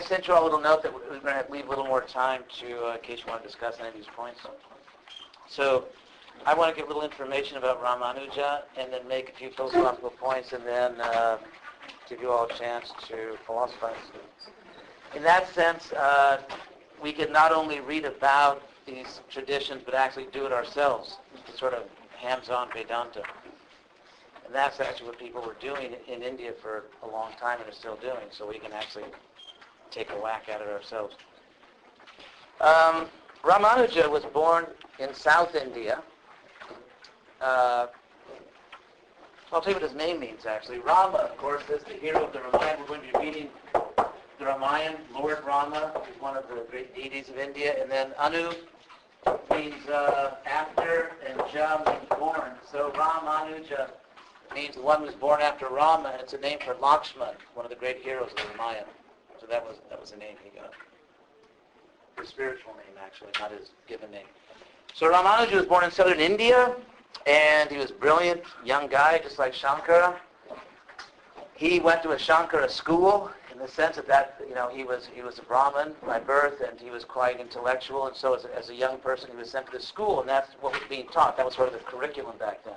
[0.00, 2.00] I sent you all a little note that we're going to leave a little more
[2.00, 4.40] time to, uh, in case you want to discuss any of these points.
[5.46, 5.84] So
[6.46, 10.08] I want to give a little information about Ramanuja and then make a few philosophical
[10.08, 11.36] points and then uh,
[12.08, 13.98] give you all a chance to philosophize.
[15.14, 16.40] In that sense, uh,
[17.02, 21.18] we can not only read about these traditions but actually do it ourselves,
[21.54, 21.82] sort of
[22.16, 23.22] hands-on Vedanta.
[24.46, 27.74] And that's actually what people were doing in India for a long time and are
[27.74, 29.04] still doing, so we can actually
[29.90, 31.16] take a whack at it ourselves.
[32.60, 33.06] Um,
[33.42, 34.66] Ramanuja was born
[34.98, 36.02] in South India.
[37.40, 37.86] Uh,
[39.52, 40.78] I'll tell you what his name means, actually.
[40.78, 42.82] Rama, of course, is the hero of the Ramayana.
[42.82, 44.98] We're going to be reading the Ramayana.
[45.12, 47.80] Lord Rama is one of the great deities of India.
[47.80, 48.52] And then Anu
[49.50, 52.52] means uh, after, and Ja means born.
[52.70, 53.90] So Ramanuja
[54.54, 57.64] means the one who was born after Rama, and it's a name for Lakshman, one
[57.64, 58.86] of the great heroes of the Ramayana.
[59.40, 60.72] So that was that was the name he got.
[62.18, 64.26] His spiritual name, actually, not his given name.
[64.92, 66.74] So Ramanuja was born in southern India,
[67.26, 70.16] and he was brilliant young guy, just like Shankara.
[71.54, 75.08] He went to a Shankara school in the sense that, that you know he was
[75.14, 78.54] he was a Brahmin by birth, and he was quite intellectual, and so as a,
[78.56, 81.06] as a young person, he was sent to the school, and that's what was being
[81.06, 81.38] taught.
[81.38, 82.74] That was sort of the curriculum back then.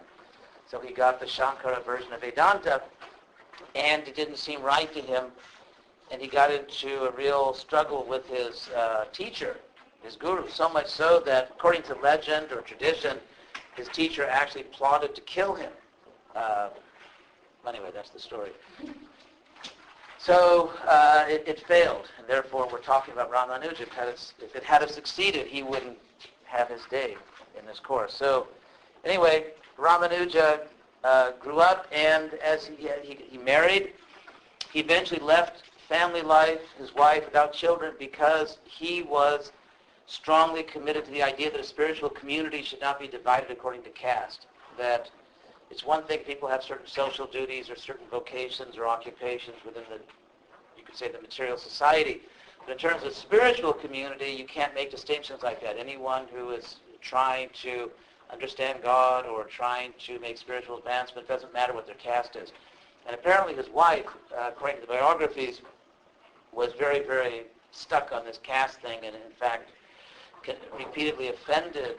[0.70, 2.82] So he got the Shankara version of Vedanta,
[3.76, 5.26] and it didn't seem right to him,
[6.14, 9.58] and he got into a real struggle with his uh, teacher,
[10.04, 13.18] his guru, so much so that, according to legend or tradition,
[13.76, 15.72] his teacher actually plotted to kill him.
[16.36, 16.70] Uh,
[17.68, 18.52] anyway, that's the story.
[20.20, 23.82] So uh, it, it, failed, and therefore we're talking about Ramanuja.
[23.82, 25.98] If it had succeeded, he wouldn't
[26.46, 27.18] have his day
[27.60, 28.14] in this course.
[28.14, 28.48] So
[29.04, 29.48] anyway,
[29.80, 30.68] Ramanuja
[31.04, 33.94] uh, grew up, and as he, he, he married,
[34.72, 39.52] he eventually left family life, his wife, without children, because he was
[40.08, 43.92] strongly committed to the idea that a spiritual community should not be divided according to
[43.92, 44.48] caste.
[44.76, 45.12] That
[45.70, 50.00] it's one thing people have certain social duties or certain vocations or occupations within the,
[50.76, 52.24] you could say, the material society.
[52.66, 55.78] But in terms of spiritual community, you can't make distinctions like that.
[55.78, 57.92] Anyone who is trying to
[58.32, 61.28] understand God or trying to make spiritual advancement.
[61.28, 62.52] Doesn't matter what their caste is.
[63.06, 65.62] And apparently his wife, uh, according to the biographies,
[66.56, 69.72] was very, very stuck on this caste thing and in fact
[70.78, 71.96] repeatedly offended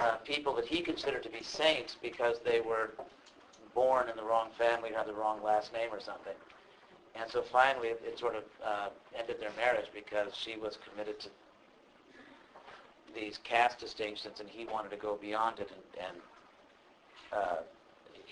[0.00, 2.90] uh, people that he considered to be saints because they were
[3.74, 6.34] born in the wrong family had the wrong last name or something.
[7.14, 11.20] And so finally it, it sort of uh, ended their marriage because she was committed
[11.20, 11.28] to
[13.14, 16.16] these caste distinctions, and he wanted to go beyond it, and, and
[17.32, 17.56] uh,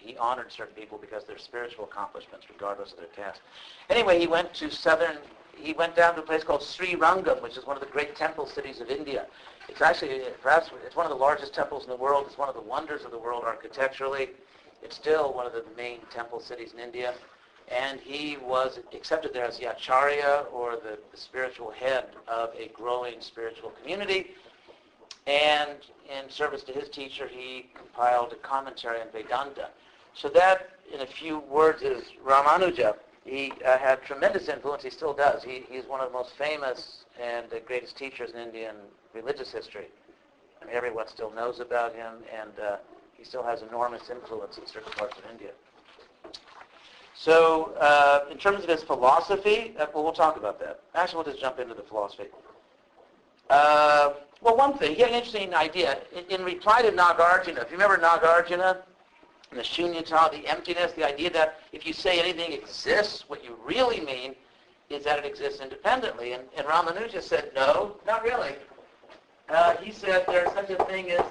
[0.02, 3.40] he honored certain people because of their spiritual accomplishments, regardless of their caste.
[3.88, 5.18] Anyway, he went to southern.
[5.56, 8.16] He went down to a place called Sri Rangam, which is one of the great
[8.16, 9.26] temple cities of India.
[9.68, 12.24] It's actually perhaps it's one of the largest temples in the world.
[12.26, 14.30] It's one of the wonders of the world architecturally.
[14.82, 17.14] It's still one of the main temple cities in India.
[17.68, 22.68] And he was accepted there as the acharya, or the, the spiritual head of a
[22.68, 24.34] growing spiritual community
[25.26, 25.78] and
[26.08, 29.68] in service to his teacher, he compiled a commentary on Vedanta.
[30.14, 32.96] So that, in a few words, is Ramanuja.
[33.24, 34.82] He uh, had tremendous influence.
[34.82, 35.42] He still does.
[35.42, 38.76] He, he's one of the most famous and greatest teachers in Indian
[39.14, 39.86] religious history.
[40.60, 42.76] I mean, everyone still knows about him, and uh,
[43.16, 45.50] he still has enormous influence in certain parts of India.
[47.14, 50.80] So, uh, in terms of his philosophy, uh, well, we'll talk about that.
[50.94, 52.28] Actually, we'll just jump into the philosophy.
[53.50, 55.98] Uh, well, one thing, he had an interesting idea.
[56.12, 58.78] In, in reply to Nagarjuna, if you remember Nagarjuna,
[59.52, 64.00] the shunyata, the emptiness, the idea that if you say anything exists, what you really
[64.00, 64.34] mean
[64.88, 66.32] is that it exists independently.
[66.32, 68.54] And, and Ramanuja said, no, not really.
[69.48, 71.24] Uh, he said there's such a thing as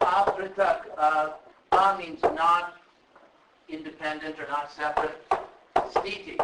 [0.00, 0.82] apritak.
[0.96, 1.30] Uh,
[1.72, 2.74] a means not
[3.68, 5.22] independent or not separate.
[5.92, 6.36] Stiti.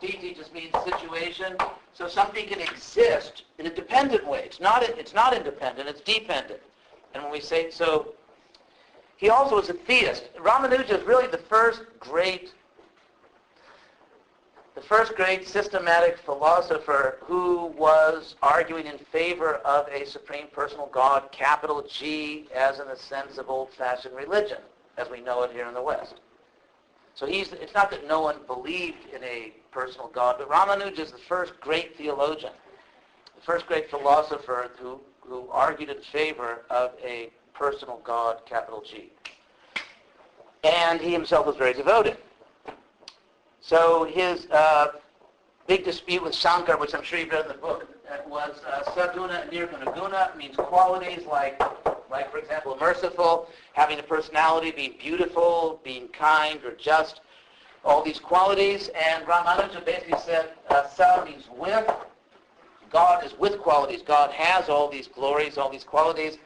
[0.00, 1.56] Stiti just means situation.
[1.92, 4.42] So something can exist in a dependent way.
[4.44, 6.60] It's not, it's not independent, it's dependent.
[7.14, 8.14] And when we say, so
[9.18, 10.30] he also was a theist.
[10.38, 12.54] Ramanuja is really the first great
[14.76, 21.32] the first great systematic philosopher who was arguing in favor of a supreme personal God,
[21.32, 24.58] capital G, as in the sense of old-fashioned religion,
[24.96, 26.14] as we know it here in the West.
[27.16, 31.10] So he's, it's not that no one believed in a personal God, but Ramanuja is
[31.10, 32.52] the first great theologian,
[33.34, 39.10] the first great philosopher who, who argued in favor of a personal God, capital G.
[40.64, 42.16] And he himself was very devoted.
[43.60, 44.92] So his, uh,
[45.66, 47.86] big dispute with Shankar, which I'm sure you've read in the book,
[48.26, 50.36] was uh, Saguna and Nirguna.
[50.36, 51.60] Means qualities like,
[52.10, 57.20] like for example, merciful, having a personality, being beautiful, being kind or just,
[57.84, 58.88] all these qualities.
[58.88, 61.90] And Ramanuja basically said uh, Sa means with.
[62.90, 64.00] God is with qualities.
[64.02, 66.38] God has all these glories, all these qualities.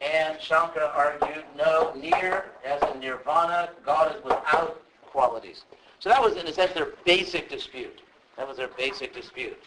[0.00, 5.64] And Shankara argued, no, nir, as in nirvana, God is without qualities.
[5.98, 8.00] So that was, in a sense, their basic dispute.
[8.36, 9.58] That was their basic dispute.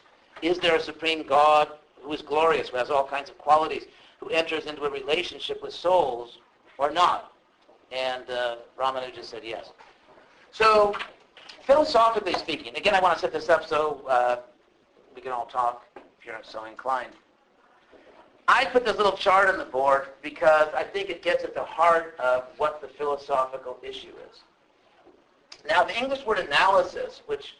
[0.41, 1.69] Is there a supreme God
[2.01, 3.83] who is glorious, who has all kinds of qualities,
[4.19, 6.39] who enters into a relationship with souls,
[6.79, 7.31] or not?
[7.91, 9.69] And uh, Ramanuja said yes.
[10.51, 10.95] So,
[11.65, 14.37] philosophically speaking, again, I want to set this up so uh,
[15.15, 17.13] we can all talk if you're so inclined.
[18.47, 21.63] I put this little chart on the board because I think it gets at the
[21.63, 24.41] heart of what the philosophical issue is.
[25.67, 27.55] Now, the English word analysis, which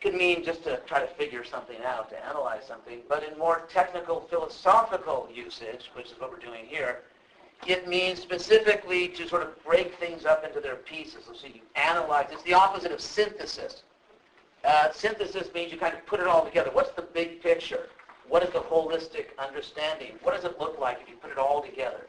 [0.00, 3.66] could mean just to try to figure something out, to analyze something, but in more
[3.68, 7.00] technical philosophical usage, which is what we're doing here,
[7.66, 11.24] it means specifically to sort of break things up into their pieces.
[11.26, 12.28] So you analyze.
[12.30, 13.82] It's the opposite of synthesis.
[14.64, 16.70] Uh, synthesis means you kind of put it all together.
[16.72, 17.88] What's the big picture?
[18.28, 20.12] What is the holistic understanding?
[20.22, 22.06] What does it look like if you put it all together?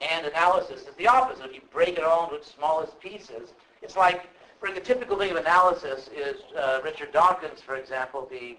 [0.00, 1.46] And analysis is the opposite.
[1.46, 3.52] If you break it all into its smallest pieces,
[3.82, 4.28] it's like,
[4.60, 8.56] for the typical thing of analysis is uh, Richard Dawkins, for example, the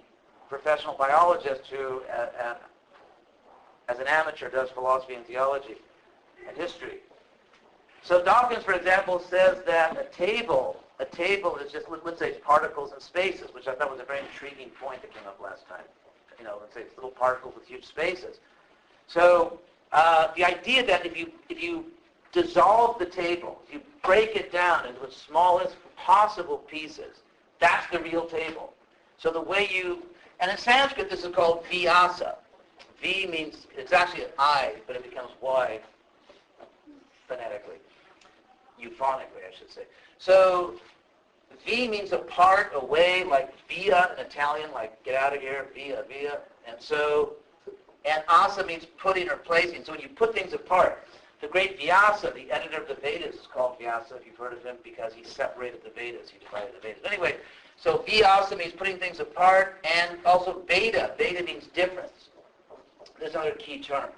[0.50, 2.56] professional biologist who, uh, uh,
[3.90, 5.78] as an amateur, does philosophy and theology
[6.48, 7.00] and history.
[8.04, 12.92] So Dawkins, for example, says that a table, a table is just, let's say, particles
[12.92, 15.86] and spaces, which I thought was a very intriguing point that came up last time
[16.38, 18.40] you know, let's say it's little particles with huge spaces.
[19.08, 19.60] So
[19.92, 21.86] uh, the idea that if you, if you
[22.32, 27.22] dissolve the table, if you break it down into the smallest possible pieces,
[27.60, 28.74] that's the real table.
[29.18, 30.04] So the way you,
[30.40, 32.36] and in Sanskrit this is called vyasa.
[33.02, 35.80] V means, it's actually an I, but it becomes Y
[37.28, 37.76] phonetically,
[38.82, 39.84] euphonically I should say.
[40.18, 40.76] So
[41.66, 46.40] V means apart, away, like via in Italian, like get out of here, via, via.
[46.68, 47.34] And so,
[48.06, 49.84] and asa means putting or placing.
[49.84, 51.08] So when you put things apart,
[51.42, 54.64] the great Vyasa, the editor of the Vedas, is called Vyasa, if you've heard of
[54.64, 56.30] him, because he separated the Vedas.
[56.30, 57.02] He divided the Vedas.
[57.06, 57.36] Anyway,
[57.78, 61.18] so Vyasa means putting things apart, and also Bheda.
[61.18, 62.30] Bheda means difference.
[63.20, 64.10] There's another key term.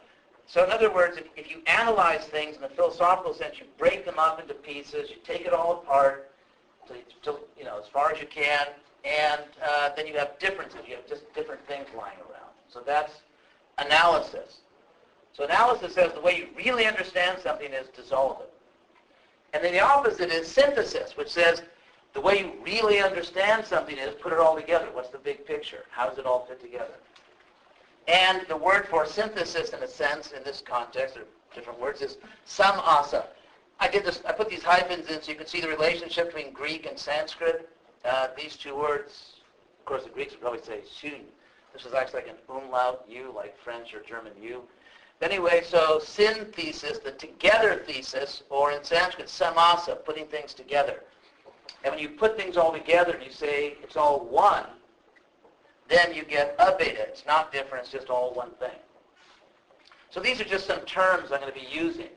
[0.45, 4.05] So in other words, if, if you analyze things in the philosophical sense, you break
[4.05, 6.31] them up into pieces, you take it all apart,
[6.87, 8.67] to, to, you know, as far as you can,
[9.05, 10.79] and uh, then you have differences.
[10.87, 12.51] You have just different things lying around.
[12.69, 13.13] So that's
[13.77, 14.57] analysis.
[15.33, 18.51] So analysis says the way you really understand something is dissolve it.
[19.53, 21.61] And then the opposite is synthesis, which says
[22.13, 24.87] the way you really understand something is put it all together.
[24.91, 25.85] What's the big picture?
[25.91, 26.95] How does it all fit together?
[28.07, 31.23] And the word for synthesis, in a sense, in this context, or
[31.53, 32.17] different words, is
[32.47, 33.25] samasa.
[33.79, 34.21] I did this.
[34.25, 37.69] I put these hyphens in so you can see the relationship between Greek and Sanskrit.
[38.03, 39.33] Uh, these two words,
[39.79, 41.21] of course, the Greeks would probably say "shun."
[41.73, 44.63] This is actually like an umlaut U, like French or German U.
[45.21, 51.03] Anyway, so synthesis, the together thesis, or in Sanskrit, samasa, putting things together.
[51.83, 54.65] And when you put things all together and you say it's all one,
[55.87, 56.99] then you get abheda.
[56.99, 58.77] It's not different, it's just all one thing.
[60.09, 62.09] So these are just some terms I'm going to be using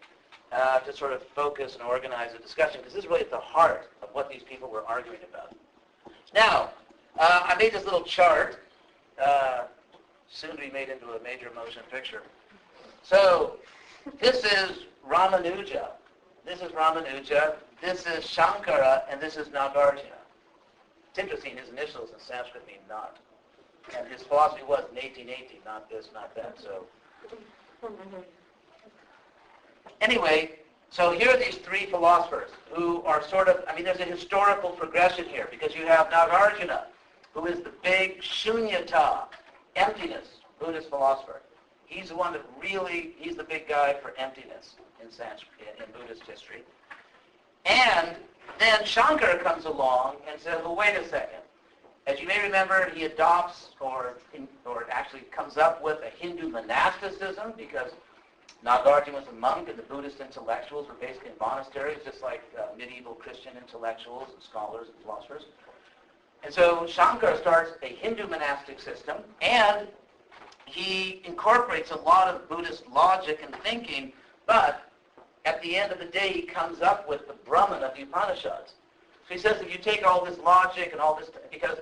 [0.53, 3.39] uh, to sort of focus and organize the discussion because this is really at the
[3.39, 5.55] heart of what these people were arguing about.
[6.35, 6.71] Now,
[7.19, 8.61] uh, I made this little chart,
[9.23, 9.65] uh,
[10.29, 12.23] soon to be made into a major motion picture.
[13.03, 13.57] So
[14.21, 15.89] this is Ramanuja.
[16.45, 17.57] This is Ramanuja.
[17.81, 20.21] This is Shankara, and this is Nagarjuna.
[21.11, 23.17] It's interesting, his initials in Sanskrit mean not.
[23.97, 26.57] And his philosophy was in neti neti, not this, not that.
[26.63, 26.85] So
[30.01, 30.53] Anyway,
[30.91, 34.71] so here are these three philosophers who are sort of, I mean, there's a historical
[34.71, 36.85] progression here because you have Nagarjuna,
[37.33, 39.25] who is the big shunyata,
[39.77, 40.27] emptiness,
[40.59, 41.43] Buddhist philosopher.
[41.87, 46.23] He's the one that really, he's the big guy for emptiness in Sanskrit, in Buddhist
[46.23, 46.63] history.
[47.67, 48.17] And
[48.59, 51.41] then Shankara comes along and says, well, wait a second.
[52.07, 54.17] As you may remember, he adopts or,
[54.65, 57.93] or actually comes up with a Hindu monasticism because
[58.65, 62.77] Nagarjuna was a monk, and the Buddhist intellectuals were basically in monasteries, just like uh,
[62.77, 65.45] medieval Christian intellectuals and scholars and philosophers.
[66.43, 69.89] And so Shankara starts a Hindu monastic system, and
[70.67, 74.13] he incorporates a lot of Buddhist logic and thinking,
[74.47, 74.91] but
[75.45, 78.75] at the end of the day, he comes up with the Brahman of the Upanishads.
[79.27, 81.79] So he says if you take all this logic and all this, because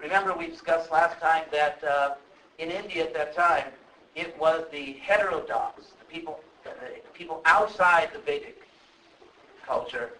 [0.00, 2.14] remember we discussed last time that uh,
[2.58, 3.66] in India at that time,
[4.14, 6.70] it was the heterodox, people, the
[7.14, 8.62] people outside the Vedic
[9.66, 10.10] culture,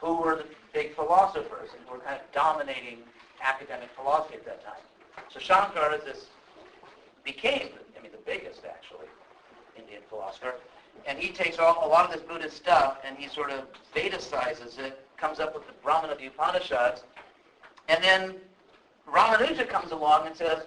[0.00, 2.98] who were the big philosophers and were kind of dominating
[3.42, 4.80] academic philosophy at that time.
[5.28, 6.26] So Shankara is this,
[7.24, 7.68] became,
[7.98, 9.06] I mean, the biggest actually
[9.76, 10.54] Indian philosopher,
[11.06, 14.78] and he takes all, a lot of this Buddhist stuff and he sort of Vedicizes
[14.78, 17.04] it, comes up with the Brahman of the Upanishads,
[17.88, 18.36] and then
[19.08, 20.64] Ramanuja comes along and says,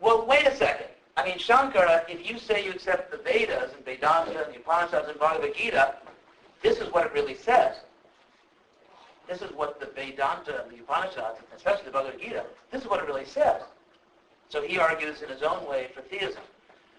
[0.00, 0.88] well, wait a second.
[1.18, 5.08] I mean, Shankara, if you say you accept the Vedas and Vedanta and the Upanishads
[5.08, 5.96] and Bhagavad Gita,
[6.62, 7.74] this is what it really says.
[9.28, 13.00] This is what the Vedanta and the Upanishads, especially the Bhagavad Gita, this is what
[13.02, 13.62] it really says.
[14.48, 16.42] So he argues in his own way for theism.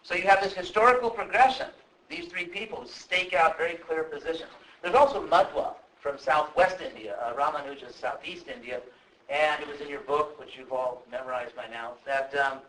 [0.03, 1.67] So you have this historical progression.
[2.09, 4.51] These three people stake out very clear positions.
[4.81, 8.81] There's also Madhva from southwest India, uh, Ramanuja's southeast India,
[9.29, 12.59] and it was in your book, which you've all memorized by now, that um,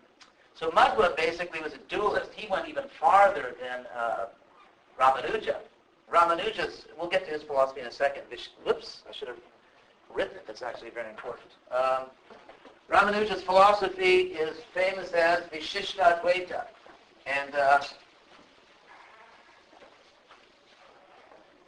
[0.61, 2.33] so Madhva basically was a dualist.
[2.37, 4.27] He went even farther than uh,
[5.01, 5.57] Ramanuja.
[6.13, 8.25] Ramanuja's, we'll get to his philosophy in a second.
[8.67, 9.39] Whoops, I should have
[10.13, 10.47] written it.
[10.47, 11.47] That's actually very important.
[11.71, 12.11] Um,
[12.93, 16.67] Ramanuja's philosophy is famous as Vishishtadvaita.
[17.25, 17.81] And uh,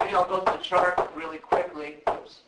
[0.01, 2.41] maybe I'll go to the chart really quickly Oops.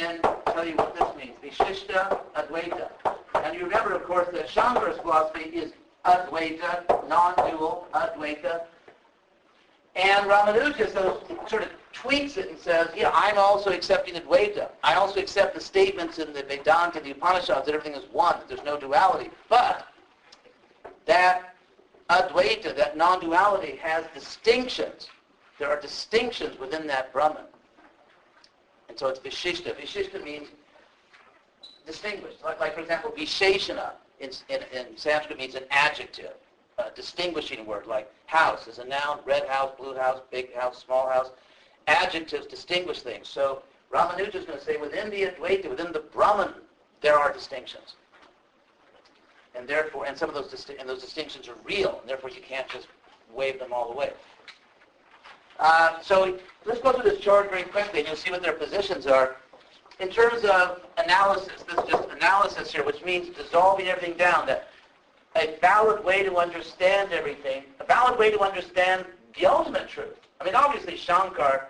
[0.00, 1.36] Then tell you what this means.
[1.42, 2.90] Vishishta Advaita.
[3.34, 5.72] And you remember, of course, that Shankara's philosophy is
[6.04, 8.62] Advaita, non-dual Advaita.
[9.96, 14.70] And Ramanuja so sort of tweaks it and says, yeah, I'm also accepting Advaita.
[14.82, 18.48] I also accept the statements in the Vedanta the Upanishads that everything is one, that
[18.48, 19.30] there's no duality.
[19.48, 19.86] But
[21.06, 21.54] that
[22.08, 25.08] Advaita, that non-duality, has distinctions.
[25.58, 27.44] There are distinctions within that Brahman.
[28.90, 29.72] And so it's Vishishta.
[29.76, 30.48] Vishishta means
[31.86, 32.42] distinguished.
[32.42, 36.32] Like, like for example, Visheshana in, in, in Sanskrit means an adjective
[36.78, 41.08] a distinguishing word like house is a noun, red house, blue house, big house, small
[41.08, 41.30] house.
[41.86, 43.28] Adjectives distinguish things.
[43.28, 46.52] So Ramanuja is going to say within the Advaita, within the Brahman,
[47.00, 47.94] there are distinctions.
[49.54, 52.40] And therefore, and some of those, disti- and those distinctions are real, and therefore you
[52.40, 52.88] can't just
[53.32, 54.12] wave them all away.
[55.60, 59.06] Uh, so let's go through this chart very quickly, and you'll see what their positions
[59.06, 59.36] are.
[60.00, 64.46] In terms of analysis, this is just analysis here, which means dissolving everything down.
[64.46, 64.68] That
[65.36, 69.04] a valid way to understand everything, a valid way to understand
[69.38, 70.16] the ultimate truth.
[70.40, 71.68] I mean, obviously Shankar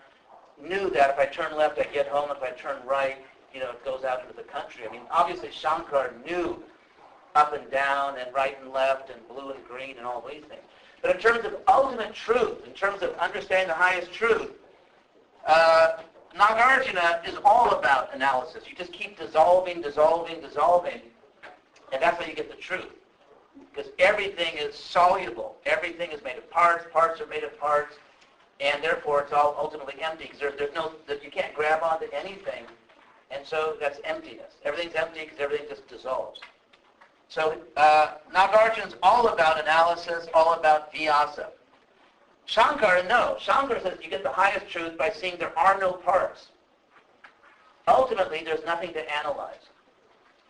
[0.62, 2.30] knew that if I turn left, I get home.
[2.30, 3.18] If I turn right,
[3.52, 4.84] you know, it goes out into the country.
[4.88, 6.62] I mean, obviously Shankar knew
[7.34, 10.62] up and down and right and left and blue and green and all these things.
[11.02, 14.52] But in terms of ultimate truth, in terms of understanding the highest truth,
[15.46, 16.02] uh,
[16.36, 18.64] Nagarjuna is all about analysis.
[18.68, 21.00] You just keep dissolving, dissolving, dissolving,
[21.92, 22.92] and that's how you get the truth
[23.72, 25.56] because everything is soluble.
[25.66, 26.84] Everything is made of parts.
[26.92, 27.96] Parts are made of parts,
[28.60, 30.92] and therefore it's all ultimately empty because there's, there's no
[31.22, 32.64] you can't grab onto anything,
[33.30, 34.52] and so that's emptiness.
[34.64, 36.40] Everything's empty because everything just dissolves.
[37.30, 41.50] So uh, Nagarjuna's all about analysis, all about vyasa.
[42.46, 43.36] Shankara, no.
[43.40, 46.48] Shankara says you get the highest truth by seeing there are no parts.
[47.86, 49.70] Ultimately, there's nothing to analyze.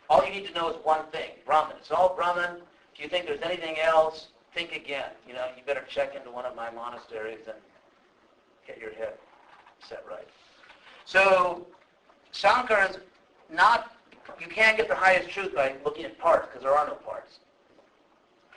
[0.09, 1.77] All you need to know is one thing, Brahman.
[1.79, 2.63] It's all Brahman.
[2.95, 5.11] If you think there's anything else, think again.
[5.29, 7.57] You know, you better check into one of my monasteries and
[8.67, 9.15] get your head
[9.87, 10.27] set right.
[11.05, 11.67] So
[12.33, 12.99] Shankara is
[13.53, 13.93] not,
[14.41, 17.39] you can't get the highest truth by looking at parts because there are no parts.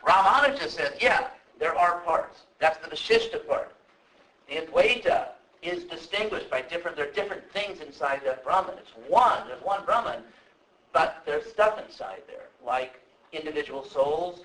[0.06, 1.28] Ramanuja says, yeah,
[1.60, 2.42] there are parts.
[2.60, 3.72] That's the Vishishta part.
[4.50, 5.28] The Advaita
[5.62, 8.76] is distinguished by different, there are different things inside that Brahman.
[8.78, 10.24] It's one, there's one Brahman,
[10.92, 13.00] but there's stuff inside there, like
[13.32, 14.42] individual souls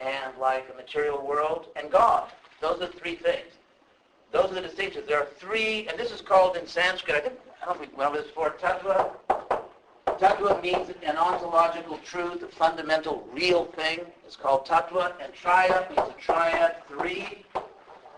[0.00, 2.30] and like a material world and God.
[2.60, 3.52] Those are the three things.
[4.30, 5.06] Those are the distinctions.
[5.08, 7.96] There are three, and this is called in Sanskrit, I think, I don't if we
[7.96, 9.12] went over this before, tattva.
[10.18, 14.00] Tattva means an ontological truth, a fundamental real thing.
[14.26, 15.12] It's called tattva.
[15.22, 17.44] And triad means a triad, three.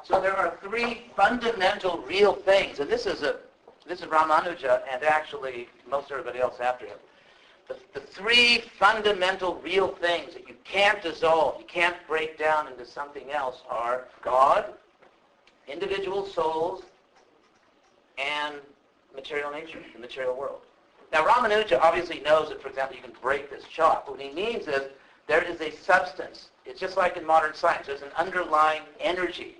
[0.02, 2.78] So there are three fundamental real things.
[2.80, 3.36] And this is a
[3.86, 6.98] this is Ramanuja and actually most everybody else after him
[7.70, 12.84] the, the three fundamental real things that you can't dissolve, you can't break down into
[12.84, 14.74] something else are God,
[15.68, 16.82] individual souls,
[18.18, 18.56] and
[19.14, 20.60] material nature, the material world.
[21.12, 24.08] Now, Ramanuja obviously knows that, for example, you can break this chalk.
[24.08, 24.82] What he means is
[25.26, 26.50] there is a substance.
[26.64, 27.86] It's just like in modern science.
[27.86, 29.56] There's an underlying energy,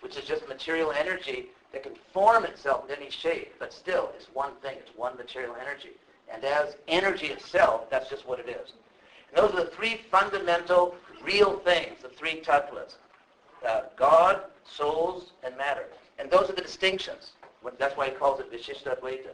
[0.00, 4.26] which is just material energy that can form itself in any shape, but still it's
[4.32, 4.76] one thing.
[4.78, 5.90] It's one material energy.
[6.32, 8.72] And as energy itself, that's just what it is.
[9.28, 12.96] And those are the three fundamental real things, the three tattvas.
[13.66, 15.86] Uh, God, souls, and matter.
[16.18, 17.32] And those are the distinctions.
[17.78, 19.30] That's why he calls it Vishishtadvaita.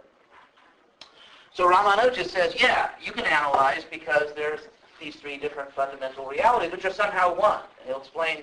[1.53, 4.61] So Ramanuja says, yeah, you can analyze because there's
[5.01, 7.63] these three different fundamental realities, which are somehow one.
[7.79, 8.43] And he'll explain,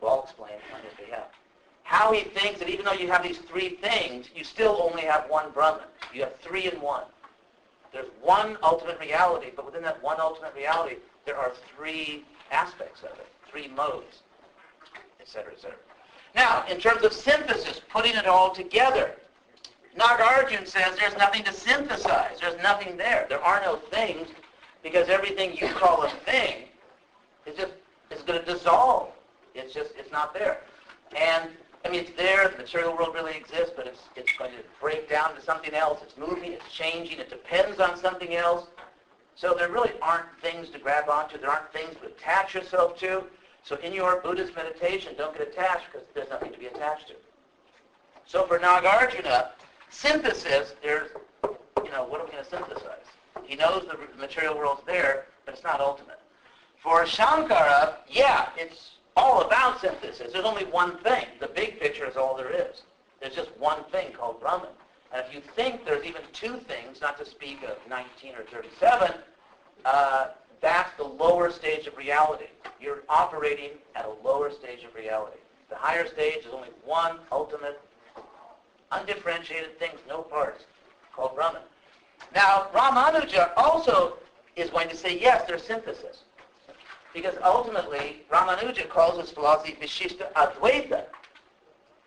[0.00, 1.28] well, I'll explain on his behalf,
[1.82, 5.28] how he thinks that even though you have these three things, you still only have
[5.28, 5.84] one Brahman.
[6.12, 7.04] You have three in one.
[7.92, 13.10] There's one ultimate reality, but within that one ultimate reality, there are three aspects of
[13.18, 14.22] it, three modes,
[15.20, 15.76] etc., etc.
[16.34, 19.16] Now, in terms of synthesis, putting it all together,
[19.98, 22.38] Nagarjuna says there's nothing to synthesize.
[22.40, 23.26] There's nothing there.
[23.28, 24.28] There are no things
[24.82, 26.68] because everything you call a thing
[27.46, 27.72] is just
[28.10, 29.10] is going to dissolve.
[29.54, 30.60] It's just it's not there.
[31.16, 31.50] And
[31.84, 32.48] I mean, it's there.
[32.48, 36.00] The material world really exists, but it's it's going to break down to something else.
[36.02, 36.52] It's moving.
[36.52, 37.18] It's changing.
[37.18, 38.66] It depends on something else.
[39.34, 41.38] So there really aren't things to grab onto.
[41.38, 43.24] There aren't things to attach yourself to.
[43.62, 47.14] So in your Buddhist meditation, don't get attached because there's nothing to be attached to.
[48.26, 49.50] So for Nagarjuna,
[49.90, 51.10] synthesis, there's,
[51.44, 53.04] you know, what are we going to synthesize?
[53.44, 56.20] He knows the material world's there, but it's not ultimate.
[56.82, 60.32] For Shankara, yeah, it's all about synthesis.
[60.32, 61.26] There's only one thing.
[61.40, 62.82] The big picture is all there is.
[63.20, 64.70] There's just one thing called Brahman.
[65.12, 69.12] And if you think there's even two things, not to speak of 19 or 37,
[69.84, 70.28] uh,
[70.60, 72.46] that's the lower stage of reality.
[72.80, 75.38] You're operating at a lower stage of reality.
[75.68, 77.80] The higher stage is only one ultimate,
[78.92, 80.64] undifferentiated things, no parts,
[81.14, 81.62] called Brahman.
[82.34, 84.18] Now, Ramanuja also
[84.56, 86.24] is going to say, yes, there's synthesis.
[87.14, 91.04] Because ultimately, Ramanuja calls his philosophy Vishishta Advaita.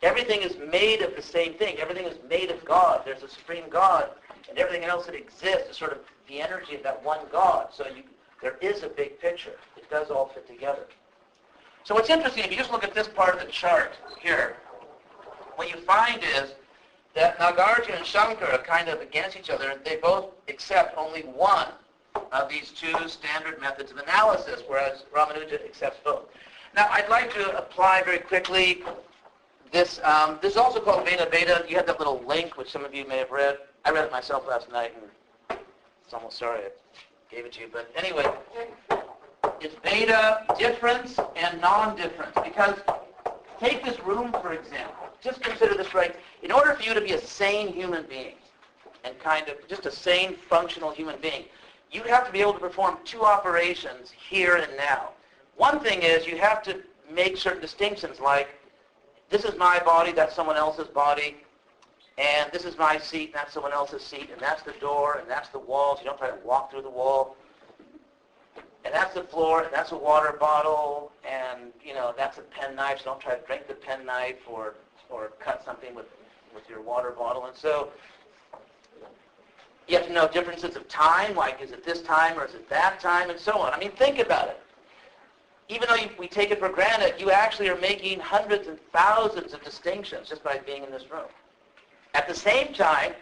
[0.01, 1.77] Everything is made of the same thing.
[1.77, 3.01] Everything is made of God.
[3.05, 4.09] There's a supreme God,
[4.49, 7.67] and everything else that exists is sort of the energy of that one God.
[7.73, 8.03] So you,
[8.41, 9.53] there is a big picture.
[9.77, 10.85] It does all fit together.
[11.85, 14.57] So what's interesting, if you just look at this part of the chart here,
[15.55, 16.53] what you find is
[17.15, 19.79] that Nagarjuna and Shankara are kind of against each other.
[19.83, 21.67] They both accept only one
[22.31, 26.23] of these two standard methods of analysis, whereas Ramanuja accepts both.
[26.75, 28.83] Now, I'd like to apply very quickly
[29.71, 29.99] this.
[30.03, 31.69] Um, this is also called Bhedabheda.
[31.69, 33.57] You have that little link, which some of you may have read.
[33.85, 34.93] I read it myself last night,
[35.49, 35.59] and
[36.03, 37.67] it's almost sorry I gave it to you.
[37.71, 38.25] But anyway,
[39.61, 42.35] it's Veda difference and non-difference.
[42.43, 42.75] Because
[43.59, 45.02] take this room, for example.
[45.23, 46.15] Just consider this right.
[46.41, 48.35] In order for you to be a sane human being,
[49.03, 51.45] and kind of just a sane, functional human being,
[51.91, 55.09] you have to be able to perform two operations here and now.
[55.55, 56.81] One thing is you have to
[57.11, 58.49] make certain distinctions like
[59.29, 61.37] this is my body, that's someone else's body,
[62.17, 65.29] and this is my seat, and that's someone else's seat, and that's the door, and
[65.29, 67.35] that's the wall, so you don't try to walk through the wall.
[68.85, 72.75] And that's the floor, and that's a water bottle, and, you know, that's a pen
[72.75, 74.75] knife, so don't try to drink the pen knife or,
[75.13, 76.07] or cut something with,
[76.53, 77.45] with your water bottle.
[77.45, 77.89] And so
[79.87, 82.67] you have to know differences of time, like is it this time or is it
[82.69, 83.73] that time, and so on.
[83.73, 84.59] I mean, think about it.
[85.69, 89.53] Even though you, we take it for granted, you actually are making hundreds and thousands
[89.53, 91.27] of distinctions just by being in this room.
[92.13, 93.13] At the same time,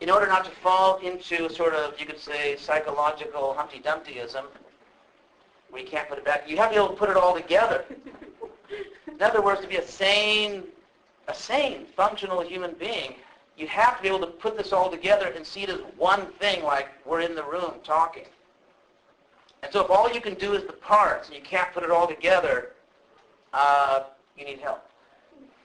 [0.00, 4.44] in order not to fall into sort of, you could say, psychological Humpty Dumptyism,
[5.72, 7.84] we can't put it back, you have to be able to put it all together.
[9.08, 10.62] In other words, to be a sane,
[11.28, 13.14] a sane, functional human being,
[13.56, 16.26] you have to be able to put this all together and see it as one
[16.40, 18.24] thing, like we're in the room talking.
[19.62, 21.90] And so if all you can do is the parts and you can't put it
[21.90, 22.72] all together,
[23.52, 24.04] uh,
[24.36, 24.84] you need help.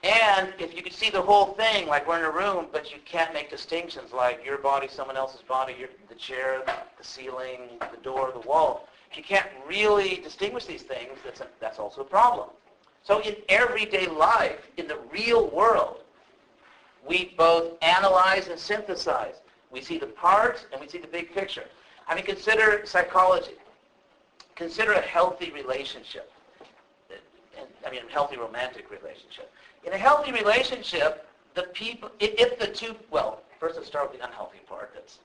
[0.03, 2.97] And if you can see the whole thing, like we're in a room, but you
[3.05, 8.01] can't make distinctions like your body, someone else's body, your, the chair, the ceiling, the
[8.01, 12.05] door, the wall, if you can't really distinguish these things, that's, a, that's also a
[12.05, 12.49] problem.
[13.03, 15.99] So in everyday life, in the real world,
[17.07, 19.35] we both analyze and synthesize.
[19.71, 21.65] We see the parts and we see the big picture.
[22.07, 23.55] I mean, consider psychology.
[24.55, 26.31] Consider a healthy relationship.
[27.85, 29.51] I mean, a healthy romantic relationship.
[29.83, 34.25] In a healthy relationship, the people, if the two, well, first let's start with the
[34.25, 34.91] unhealthy part.
[34.93, 35.19] That's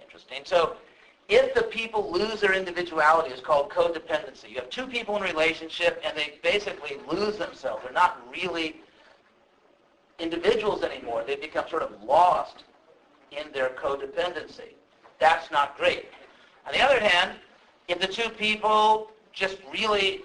[0.00, 0.42] interesting.
[0.44, 0.76] So
[1.34, 4.50] if the people lose their individuality, it's called codependency.
[4.50, 7.82] You have two people in a relationship and they basically lose themselves.
[7.82, 8.76] They're not really
[10.18, 11.24] individuals anymore.
[11.26, 12.64] They become sort of lost
[13.30, 14.74] in their codependency.
[15.18, 16.06] That's not great.
[16.66, 17.38] On the other hand,
[17.88, 20.24] if the two people just really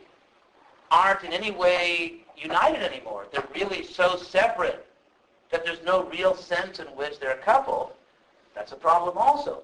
[0.91, 4.85] aren't in any way united anymore, they're really so separate
[5.51, 7.93] that there's no real sense in which they're a couple,
[8.53, 9.63] that's a problem also.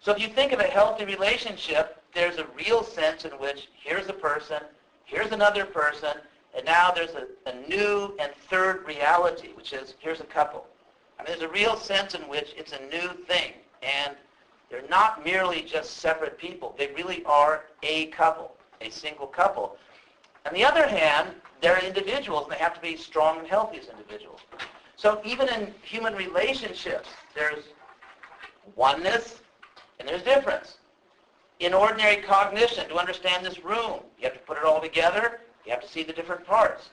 [0.00, 4.08] So if you think of a healthy relationship, there's a real sense in which here's
[4.08, 4.62] a person,
[5.04, 6.16] here's another person,
[6.56, 10.66] and now there's a, a new and third reality, which is here's a couple.
[11.18, 14.16] I mean, there's a real sense in which it's a new thing, and
[14.70, 16.74] they're not merely just separate people.
[16.78, 19.76] They really are a couple, a single couple.
[20.46, 21.28] On the other hand,
[21.60, 24.40] they're individuals, and they have to be strong and healthy as individuals.
[24.96, 27.64] So even in human relationships, there's
[28.76, 29.40] oneness
[30.00, 30.78] and there's difference.
[31.60, 35.42] In ordinary cognition, to understand this room, you have to put it all together.
[35.66, 36.88] You have to see the different parts.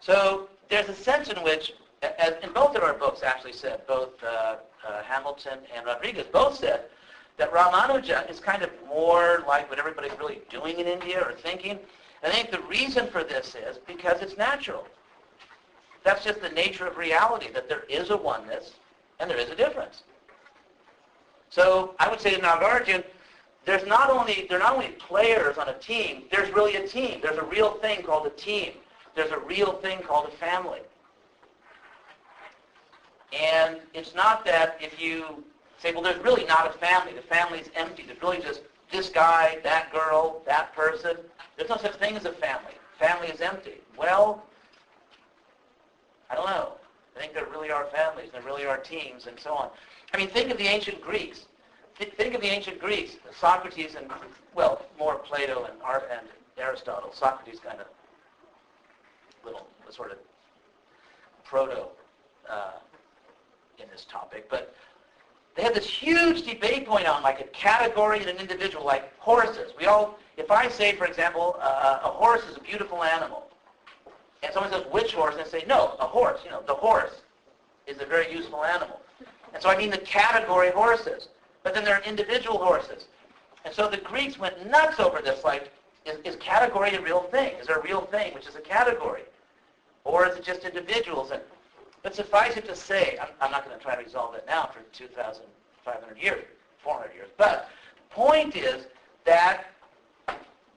[0.00, 4.22] So there's a sense in which, as in both of our books actually said, both
[4.22, 6.82] uh, uh, Hamilton and Rodriguez both said,
[7.38, 11.78] that Ramanuja is kind of more like what everybody's really doing in India or thinking.
[12.22, 14.86] I think the reason for this is because it's natural.
[16.04, 18.72] That's just the nature of reality, that there is a oneness
[19.18, 20.02] and there is a difference.
[21.50, 23.04] So I would say to Nagarjuna,
[23.64, 27.20] there's not only they're not only players on a team, there's really a team.
[27.22, 28.72] There's a real thing called a team.
[29.14, 30.80] There's a real thing called a family.
[33.38, 35.44] And it's not that if you
[35.78, 37.12] say, well, there's really not a family.
[37.12, 38.04] The family's empty.
[38.06, 41.16] There's really just this guy, that girl, that person.
[41.56, 42.72] There's no such thing as a family.
[42.98, 43.82] Family is empty.
[43.98, 44.44] Well,
[46.30, 46.72] I don't know.
[47.16, 49.70] I think there really are families, there really are teams, and so on.
[50.12, 51.46] I mean, think of the ancient Greeks.
[51.96, 53.16] Think of the ancient Greeks.
[53.38, 54.08] Socrates and,
[54.54, 57.12] well, more Plato and, and Aristotle.
[57.12, 57.86] Socrates kind of
[59.44, 60.18] little sort of
[61.44, 61.84] proto
[62.48, 62.72] uh,
[63.78, 64.48] in this topic.
[64.48, 64.74] But
[65.56, 69.72] they had this huge debate going on, like a category and an individual, like horses.
[69.78, 73.48] We all, if I say, for example, uh, a horse is a beautiful animal,
[74.42, 75.34] and someone says, which horse?
[75.34, 76.40] And I say, no, a horse.
[76.44, 77.22] You know, the horse
[77.88, 79.00] is a very useful animal.
[79.54, 81.28] And so I mean the category horses.
[81.62, 83.06] But then there are individual horses.
[83.64, 85.72] And so the Greeks went nuts over this, like,
[86.06, 87.56] is, is category a real thing?
[87.58, 89.22] Is there a real thing, which is a category?
[90.04, 91.30] Or is it just individuals?
[91.30, 91.42] And,
[92.02, 94.70] but suffice it to say, I'm, I'm not going to try to resolve it now
[94.72, 96.44] for 2,500 years,
[96.82, 97.28] 400 years.
[97.36, 97.68] But
[98.10, 98.86] point is
[99.24, 99.66] that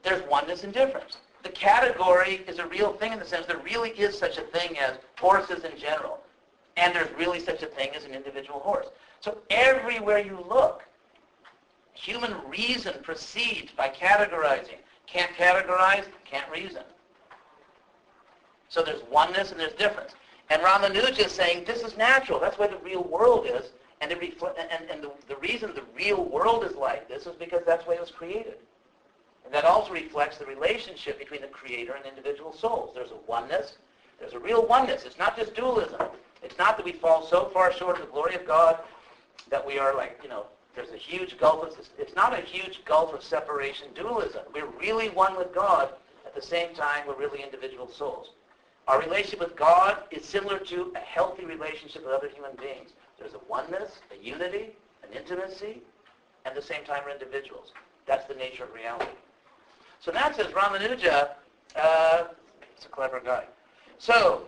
[0.03, 1.17] there's oneness and difference.
[1.43, 4.77] The category is a real thing in the sense there really is such a thing
[4.77, 6.19] as horses in general.
[6.77, 8.87] And there's really such a thing as an individual horse.
[9.19, 10.83] So everywhere you look,
[11.93, 14.77] human reason proceeds by categorizing.
[15.05, 16.83] Can't categorize, can't reason.
[18.69, 20.13] So there's oneness and there's difference.
[20.49, 22.39] And Ramanuja is saying this is natural.
[22.39, 23.71] That's why the real world is.
[23.99, 27.61] And, refl- and, and the, the reason the real world is like this is because
[27.65, 28.55] that's way it was created.
[29.45, 32.91] And that also reflects the relationship between the creator and individual souls.
[32.95, 33.77] There's a oneness.
[34.19, 35.03] There's a real oneness.
[35.05, 36.01] It's not just dualism.
[36.41, 38.79] It's not that we fall so far short of the glory of God
[39.49, 41.63] that we are like, you know, there's a huge gulf.
[41.63, 44.43] Of, it's not a huge gulf of separation dualism.
[44.53, 45.89] We're really one with God.
[46.25, 48.31] At the same time, we're really individual souls.
[48.87, 52.91] Our relationship with God is similar to a healthy relationship with other human beings.
[53.19, 54.71] There's a oneness, a unity,
[55.03, 55.81] an intimacy,
[56.45, 57.73] and at the same time we're individuals.
[58.07, 59.11] That's the nature of reality.
[59.99, 61.29] So that says Ramanuja,
[61.75, 62.23] uh,
[62.75, 63.45] he's a clever guy.
[63.99, 64.43] So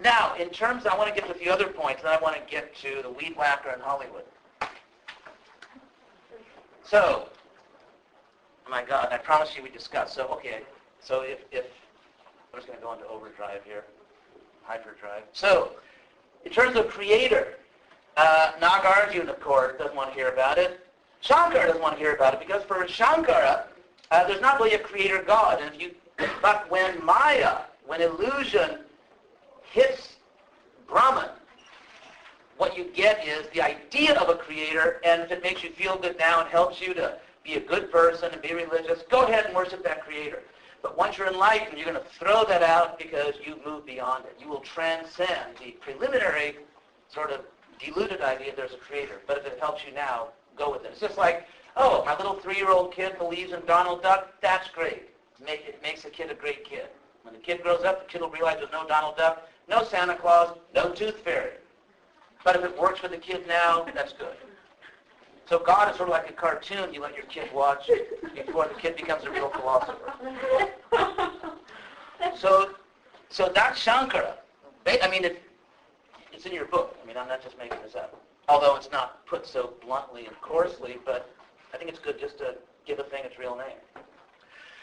[0.00, 2.36] now, in terms, I want to get to a few other points, and I want
[2.36, 4.22] to get to the weed whacker in Hollywood.
[6.84, 7.28] So,
[8.66, 10.14] oh my God, I promised you we discuss.
[10.14, 10.60] So, okay,
[11.00, 11.66] so if, if
[12.52, 13.84] I'm just going to go into overdrive here,
[14.62, 15.24] hyperdrive.
[15.32, 15.72] So,
[16.44, 17.58] in terms of creator,
[18.16, 20.80] uh, Nagarjuna, of course, doesn't want to hear about it.
[21.22, 23.64] Shankara doesn't want to hear about it because for Shankara,
[24.12, 25.60] uh, there's not really a creator God.
[25.60, 25.90] And if you,
[26.42, 28.84] but when Maya, when illusion
[29.70, 30.16] hits
[30.88, 31.30] Brahman,
[32.56, 35.96] what you get is the idea of a creator, and if it makes you feel
[35.96, 39.46] good now and helps you to be a good person and be religious, go ahead
[39.46, 40.42] and worship that creator.
[40.82, 44.36] But once you're enlightened, you're going to throw that out because you've moved beyond it.
[44.40, 46.56] You will transcend the preliminary
[47.08, 47.42] sort of
[47.78, 49.20] deluded idea there's a creator.
[49.26, 50.90] But if it helps you now, go with it.
[50.92, 54.32] It's just like, oh, my little three-year-old kid believes in Donald Duck.
[54.40, 55.10] That's great.
[55.46, 56.88] It makes a kid a great kid.
[57.22, 60.16] When the kid grows up, the kid will realize there's no Donald Duck, no Santa
[60.16, 61.52] Claus, no Tooth Fairy.
[62.44, 64.36] But if it works for the kid now, that's good.
[65.48, 67.90] So God is sort of like a cartoon you let your kid watch
[68.34, 70.12] before the kid becomes a real philosopher.
[72.36, 72.74] So,
[73.30, 74.34] so that's Shankara.
[74.86, 75.42] I mean, it,
[76.32, 76.96] it's in your book.
[77.02, 78.20] I mean, I'm not just making this up.
[78.48, 81.30] Although it's not put so bluntly and coarsely, but
[81.72, 83.76] I think it's good just to give a thing its real name.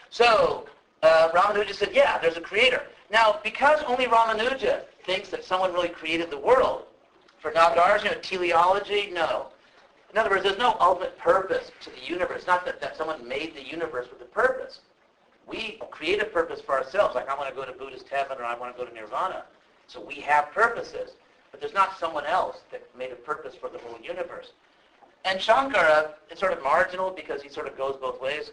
[0.10, 0.68] So
[1.02, 2.84] uh, Ramanuja said, yeah, there's a creator.
[3.12, 6.86] Now, because only Ramanuja thinks that someone really created the world,
[7.40, 9.48] for Nagarjuna, teleology, no.
[10.12, 12.48] In other words, there's no ultimate purpose to the universe.
[12.48, 14.80] Not that, that someone made the universe with a purpose.
[15.46, 18.46] We create a purpose for ourselves, like I want to go to Buddhist heaven or
[18.46, 19.44] I want to go to nirvana.
[19.88, 21.12] So we have purposes.
[21.52, 24.52] But there's not someone else that made a purpose for the whole universe.
[25.24, 28.52] And Shankara is sort of marginal because he sort of goes both ways.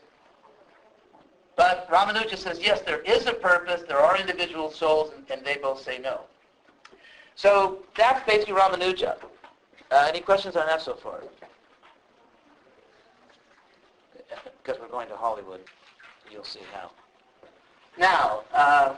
[1.62, 5.58] But Ramanuja says, yes, there is a purpose, there are individual souls, and, and they
[5.62, 6.22] both say no.
[7.36, 9.14] So that's basically Ramanuja.
[9.92, 11.22] Uh, any questions on that so far?
[14.60, 15.60] Because we're going to Hollywood.
[16.32, 16.90] You'll see how.
[17.96, 18.96] Now, uh,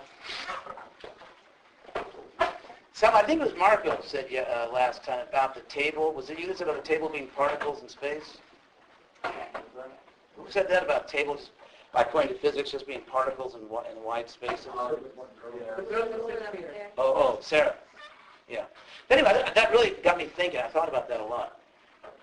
[2.94, 6.14] some, I think it was Marco said uh, last time about the table.
[6.14, 8.38] Was it you that said about the table being particles in space?
[9.22, 11.50] Who said that about tables,
[11.94, 14.68] according to physics, just being particles in, in wide spaces?
[14.74, 14.98] Oh,
[16.98, 17.74] oh, Sarah.
[18.48, 18.64] Yeah.
[19.08, 20.60] But anyway, that really got me thinking.
[20.60, 21.58] I thought about that a lot.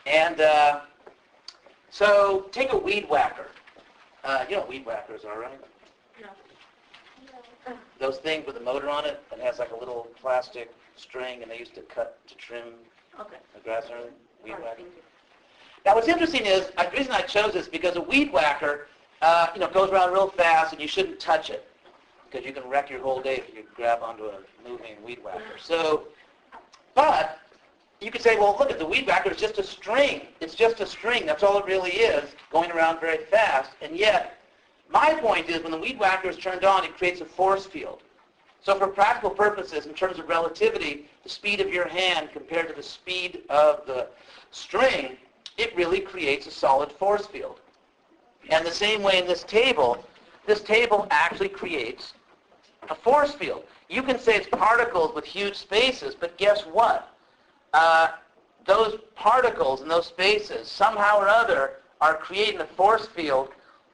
[0.05, 0.81] And uh,
[1.89, 3.47] so take a weed whacker.
[4.23, 5.59] Uh, you know what weed whackers are, right?
[6.21, 7.73] No.
[7.99, 11.51] Those things with a motor on it that has like a little plastic string, and
[11.51, 12.63] they used to cut to trim
[13.19, 13.37] okay.
[13.53, 14.13] the grass and everything.
[14.43, 14.83] Weed whacker.
[15.85, 18.87] Now, what's interesting is the reason I chose this because a weed whacker,
[19.21, 21.67] uh, you know, goes around real fast, and you shouldn't touch it
[22.29, 25.57] because you can wreck your whole day if you grab onto a moving weed whacker.
[25.61, 26.03] So,
[26.95, 27.39] but
[27.99, 30.21] you could say, well, look at the weed whacker is just a string.
[30.39, 31.25] It's just a string.
[31.25, 33.71] That's all it really is, going around very fast.
[33.81, 34.39] And yet,
[34.89, 38.01] my point is when the weed whacker is turned on, it creates a force field.
[38.63, 42.73] So for practical purposes, in terms of relativity, the speed of your hand compared to
[42.73, 44.07] the speed of the
[44.51, 45.17] string,
[45.57, 47.60] it really creates a solid force field.
[48.49, 50.03] And the same way in this table,
[50.45, 52.13] this table actually creates
[52.89, 53.63] a force field.
[53.89, 57.13] You can say it's particles with huge spaces, but guess what?
[57.73, 58.09] Uh,
[58.65, 63.49] those particles in those spaces, somehow or other, are creating a force field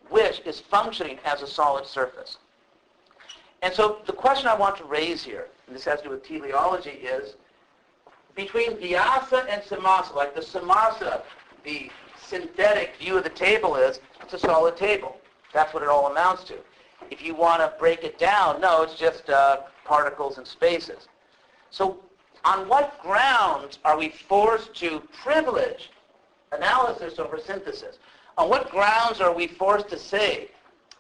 [0.10, 2.38] which is functioning as a solid surface.
[3.62, 6.24] And so the question I want to raise here, and this has to do with
[6.24, 7.36] teleology, is
[8.36, 11.22] between vyasa and samasa, like the samasa,
[11.64, 11.90] the
[12.28, 15.18] synthetic view of the table is, it's a solid table.
[15.54, 16.56] That's what it all amounts to.
[17.10, 21.08] If you want to break it down, no, it's just uh, particles and spaces.
[21.70, 22.00] So
[22.44, 25.90] on what grounds are we forced to privilege
[26.52, 27.98] analysis over synthesis?
[28.38, 30.50] On what grounds are we forced to say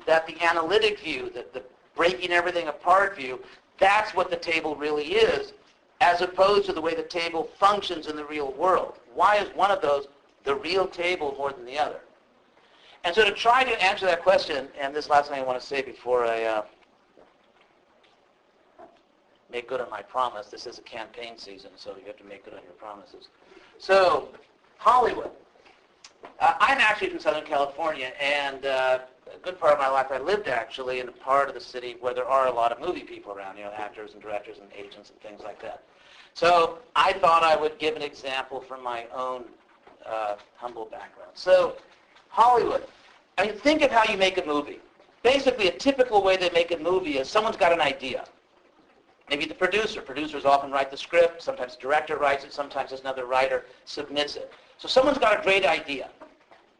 [0.05, 1.63] that the analytic view, that the
[1.95, 3.39] breaking everything apart view,
[3.79, 5.53] that's what the table really is,
[6.01, 8.99] as opposed to the way the table functions in the real world?
[9.13, 10.07] Why is one of those
[10.47, 11.99] the real table more than the other?
[13.03, 15.65] And so to try to answer that question, and this last thing I want to
[15.65, 16.65] say before I uh,
[19.51, 22.45] make good on my promise, this is a campaign season, so you have to make
[22.45, 23.27] good on your promises.
[23.77, 24.29] So,
[24.77, 25.31] Hollywood.
[26.39, 28.99] Uh, I'm actually from Southern California, and uh,
[29.33, 31.97] a good part of my life I lived actually in a part of the city
[31.99, 34.69] where there are a lot of movie people around, you know, actors and directors and
[34.73, 35.83] agents and things like that.
[36.33, 39.45] So I thought I would give an example from my own
[40.07, 41.31] uh, humble background.
[41.33, 41.75] So
[42.29, 42.83] Hollywood.
[43.37, 44.79] I mean, think of how you make a movie.
[45.23, 48.25] Basically, a typical way they make a movie is someone's got an idea.
[49.29, 50.01] Maybe the producer.
[50.01, 51.41] Producers often write the script.
[51.41, 52.53] Sometimes the director writes it.
[52.53, 54.51] Sometimes another writer submits it.
[54.77, 56.09] So someone's got a great idea.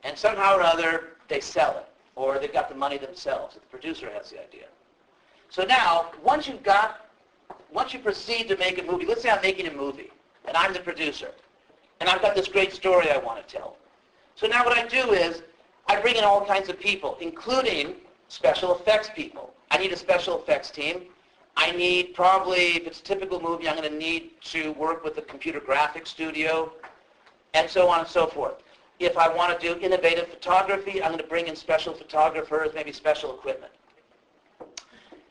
[0.03, 1.85] And somehow or other, they sell it.
[2.15, 3.55] Or they've got the money themselves.
[3.55, 4.67] The producer has the idea.
[5.49, 7.07] So now, once you've got,
[7.71, 10.11] once you proceed to make a movie, let's say I'm making a movie,
[10.45, 11.31] and I'm the producer,
[11.99, 13.77] and I've got this great story I want to tell.
[14.35, 15.41] So now what I do is,
[15.87, 17.95] I bring in all kinds of people, including
[18.27, 19.53] special effects people.
[19.71, 21.03] I need a special effects team.
[21.55, 25.17] I need probably, if it's a typical movie, I'm going to need to work with
[25.17, 26.71] a computer graphics studio,
[27.53, 28.55] and so on and so forth.
[28.99, 32.91] If I want to do innovative photography, I'm going to bring in special photographers, maybe
[32.91, 33.71] special equipment.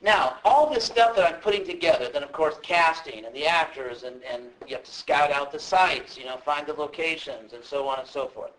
[0.02, 4.02] Now, all this stuff that I'm putting together, then of course casting and the actors,
[4.02, 7.64] and, and you have to scout out the sites, you know, find the locations, and
[7.64, 8.50] so on and so forth.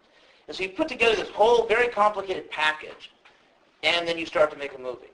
[0.48, 3.12] And so you put together this whole very complicated package,
[3.84, 5.12] and then you start to make a movie.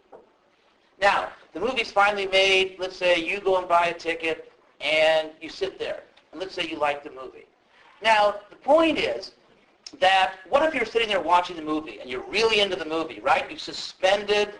[1.01, 2.77] Now, the movie's finally made.
[2.79, 6.03] Let's say you go and buy a ticket, and you sit there.
[6.31, 7.45] And let's say you like the movie.
[8.01, 9.31] Now, the point is
[9.99, 13.19] that what if you're sitting there watching the movie, and you're really into the movie,
[13.19, 13.49] right?
[13.49, 14.53] You've suspended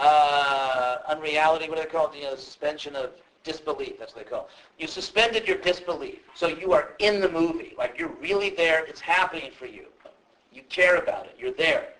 [0.00, 2.16] uh, unreality, what do they call it?
[2.16, 3.10] You know, suspension of
[3.44, 4.82] disbelief, that's what they call it.
[4.82, 6.20] You suspended your disbelief.
[6.34, 7.74] So you are in the movie.
[7.78, 8.84] Like you're really there.
[8.86, 9.86] It's happening for you.
[10.52, 11.36] You care about it.
[11.38, 11.90] You're there.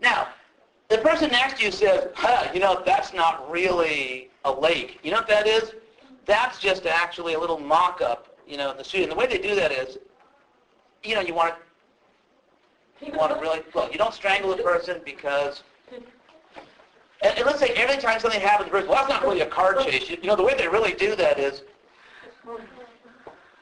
[0.00, 0.28] Now,
[0.88, 4.98] the person next to you says, huh, you know, that's not really a lake.
[5.02, 5.72] You know what that is?
[6.24, 9.04] That's just actually a little mock-up, you know, in the studio.
[9.04, 9.98] And the way they do that is
[11.04, 11.54] you know, you want
[13.00, 15.62] to, you want to really, look, you don't strangle a person because,
[17.22, 20.10] and, and let's say every time something happens, well, that's not really a car chase.
[20.10, 21.62] You, you know, the way they really do that is,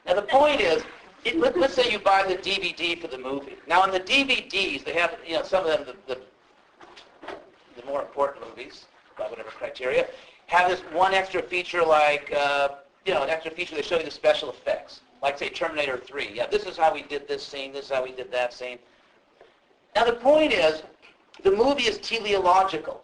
[0.05, 0.83] now the point is,
[1.23, 3.55] it, let, let's say you buy the DVD for the movie.
[3.67, 7.31] Now in the DVDs, they have, you know, some of them, the, the,
[7.79, 8.85] the more important movies,
[9.17, 10.07] by whatever criteria,
[10.47, 12.69] have this one extra feature like, uh,
[13.05, 15.01] you know, an extra feature, they show you the special effects.
[15.21, 16.31] Like say Terminator 3.
[16.33, 18.79] Yeah, this is how we did this scene, this is how we did that scene.
[19.95, 20.81] Now the point is,
[21.43, 23.03] the movie is teleological.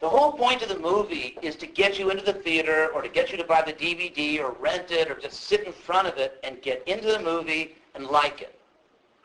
[0.00, 3.08] The whole point of the movie is to get you into the theater or to
[3.08, 6.16] get you to buy the DVD or rent it or just sit in front of
[6.16, 8.58] it and get into the movie and like it.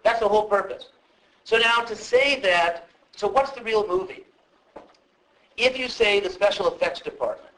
[0.04, 0.90] That's the whole purpose.
[1.46, 4.26] So now to say that, so what's the real movie?
[5.56, 7.54] If you say the special effects department,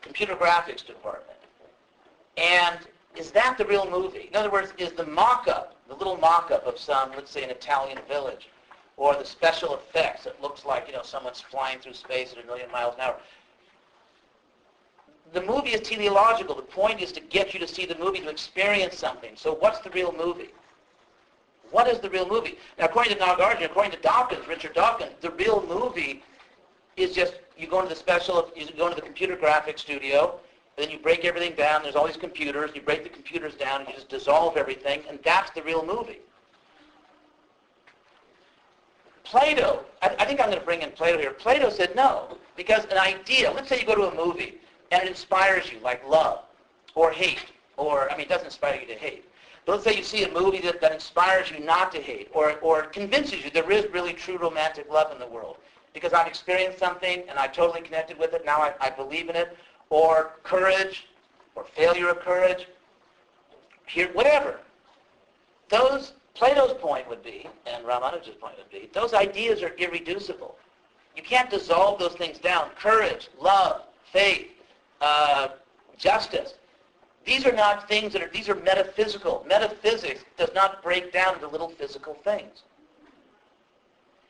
[0.00, 1.38] computer graphics department,
[2.38, 2.78] and
[3.14, 4.28] is that the real movie?
[4.30, 7.98] In other words, is the mock-up, the little mock-up of some, let's say, an Italian
[8.08, 8.48] village,
[8.98, 12.46] or the special effects that looks like, you know, someone's flying through space at a
[12.46, 13.16] million miles an hour.
[15.32, 16.56] The movie is teleological.
[16.56, 19.30] The point is to get you to see the movie, to experience something.
[19.36, 20.50] So what's the real movie?
[21.70, 22.58] What is the real movie?
[22.78, 26.24] Now, according to Nagarjuna, according to Dawkins, Richard Dawkins, the real movie
[26.96, 30.40] is just you go into the special, you go into the computer graphics studio,
[30.76, 31.82] then you break everything down.
[31.82, 32.70] There's all these computers.
[32.74, 33.80] You break the computers down.
[33.80, 36.20] And you just dissolve everything, and that's the real movie.
[39.30, 41.32] Plato, I, I think I'm going to bring in Plato here.
[41.32, 44.54] Plato said no, because an idea, let's say you go to a movie,
[44.90, 46.44] and it inspires you, like love,
[46.94, 49.26] or hate, or, I mean, it doesn't inspire you to hate.
[49.66, 52.58] But let's say you see a movie that, that inspires you not to hate, or,
[52.60, 55.58] or convinces you there is really true romantic love in the world.
[55.92, 59.36] Because I've experienced something, and I totally connected with it, now I, I believe in
[59.36, 59.54] it,
[59.90, 61.06] or courage,
[61.54, 62.66] or failure of courage,
[63.86, 64.60] here, whatever.
[65.68, 70.56] Those, Plato's point would be, and Ramanuja's point would be, those ideas are irreducible.
[71.16, 72.70] You can't dissolve those things down.
[72.78, 74.46] Courage, love, faith,
[75.00, 75.48] uh,
[75.96, 76.54] justice.
[77.26, 79.44] These are not things that are, these are metaphysical.
[79.48, 82.62] Metaphysics does not break down into little physical things.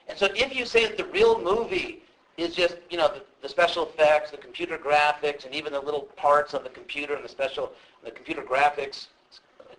[0.08, 2.02] And so if you say that the real movie
[2.38, 6.08] is just, you know, the, the special effects, the computer graphics, and even the little
[6.16, 9.08] parts on the computer and the special, the computer graphics,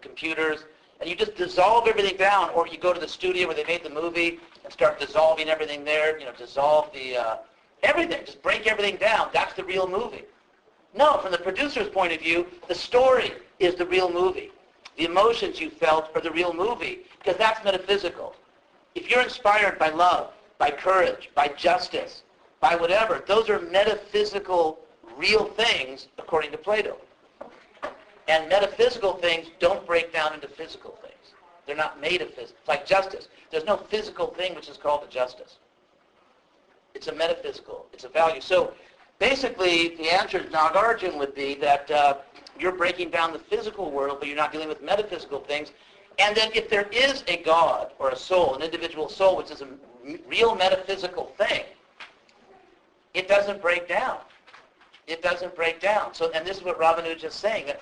[0.01, 0.65] computers,
[0.99, 3.83] and you just dissolve everything down, or you go to the studio where they made
[3.83, 7.37] the movie and start dissolving everything there, you know, dissolve the, uh,
[7.83, 9.29] everything, just break everything down.
[9.33, 10.23] That's the real movie.
[10.95, 14.51] No, from the producer's point of view, the story is the real movie.
[14.97, 18.35] The emotions you felt are the real movie, because that's metaphysical.
[18.95, 22.23] If you're inspired by love, by courage, by justice,
[22.59, 23.23] by whatever.
[23.25, 24.79] Those are metaphysical,
[25.17, 26.97] real things according to Plato.
[28.29, 31.33] And metaphysical things don't break down into physical things.
[31.65, 32.59] They're not made of physics.
[32.67, 33.27] Like justice.
[33.49, 35.57] There's no physical thing which is called a justice.
[36.93, 37.87] It's a metaphysical.
[37.91, 38.39] It's a value.
[38.39, 38.73] So
[39.17, 42.17] basically, the answer to Nagarjuna would be that uh,
[42.59, 45.71] you're breaking down the physical world, but you're not dealing with metaphysical things.
[46.19, 49.61] And then if there is a God or a soul, an individual soul, which is
[49.61, 49.67] a
[50.27, 51.63] real metaphysical thing,
[53.15, 54.17] it doesn't break down.
[55.07, 56.13] It doesn't break down.
[56.13, 57.65] So, and this is what Ramanuja is saying.
[57.67, 57.81] That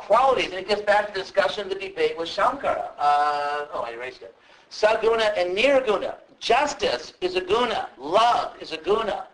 [0.00, 2.90] qualities, and it gets back to the discussion, the debate with Shankara.
[2.98, 4.34] Uh, oh, I erased it.
[4.70, 6.14] Saguna and Nirguna.
[6.38, 7.90] Justice is a guna.
[7.98, 9.26] Love is a guna.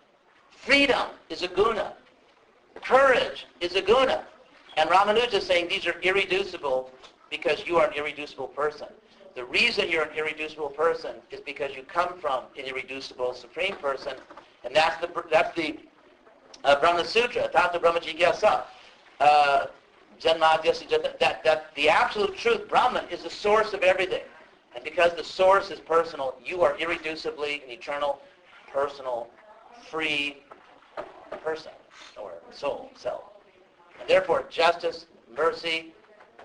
[0.51, 1.93] Freedom is a guna.
[2.83, 4.25] Courage is a guna.
[4.77, 6.91] And Ramanuja is saying these are irreducible
[7.31, 8.89] because you are an irreducible person.
[9.35, 14.15] The reason you're an irreducible person is because you come from an irreducible supreme person,
[14.65, 15.79] and that's the that's the
[16.65, 18.63] uh, Brahma Sutra, Tata Brahma Jigyasa.
[19.21, 19.67] Uh,
[20.23, 24.23] that, that the absolute truth, Brahman, is the source of everything.
[24.75, 28.21] And because the source is personal, you are irreducibly an eternal,
[28.73, 29.29] personal,
[29.91, 30.43] free
[31.43, 31.73] person,
[32.21, 33.23] or soul, self.
[34.01, 35.93] And therefore, justice, mercy,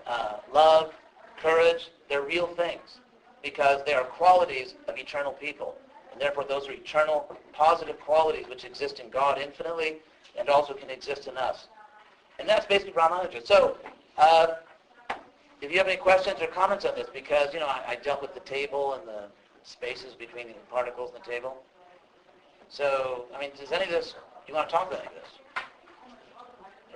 [0.06, 0.94] uh, love,
[1.40, 3.00] courage, they're real things
[3.42, 5.76] because they are qualities of eternal people.
[6.12, 9.98] And therefore those are eternal positive qualities which exist in God infinitely
[10.38, 11.68] and also can exist in us.
[12.42, 13.46] And that's basically Ramanuja.
[13.46, 13.76] So
[14.18, 14.46] uh,
[15.60, 18.20] if you have any questions or comments on this, because, you know, I, I dealt
[18.20, 19.26] with the table and the
[19.62, 21.62] spaces between the particles in the table.
[22.68, 24.18] So, I mean, does any of this, do
[24.48, 25.30] you want to talk about any of this?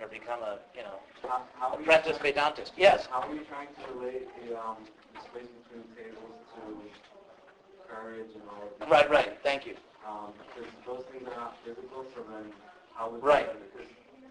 [0.02, 2.72] Or become a, you know, How, how apprentice trying- Vedantist?
[2.76, 3.06] Yes.
[3.08, 4.78] How are you trying to relate the, um,
[5.14, 8.90] the space between tables to courage and all of that?
[8.90, 9.38] Right, right.
[9.44, 9.76] Thank you.
[10.04, 12.50] Um, because those things are not physical, so then
[12.96, 13.46] how would Right.
[13.72, 13.86] Because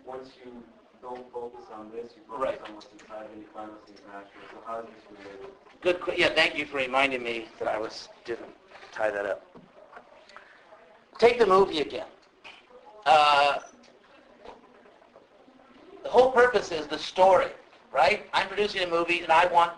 [0.05, 0.51] once you
[1.01, 2.61] don't focus on this, you focus Right.
[2.67, 4.43] on what's inside, and you find what's natural.
[4.51, 5.51] So how is this related?
[5.81, 8.53] Good, que- yeah, thank you for reminding me that I was, didn't
[8.91, 9.45] tie that up.
[11.17, 12.07] Take the movie again.
[13.05, 13.59] Uh,
[16.03, 17.47] the whole purpose is the story,
[17.91, 18.27] right?
[18.33, 19.71] I'm producing a movie and I want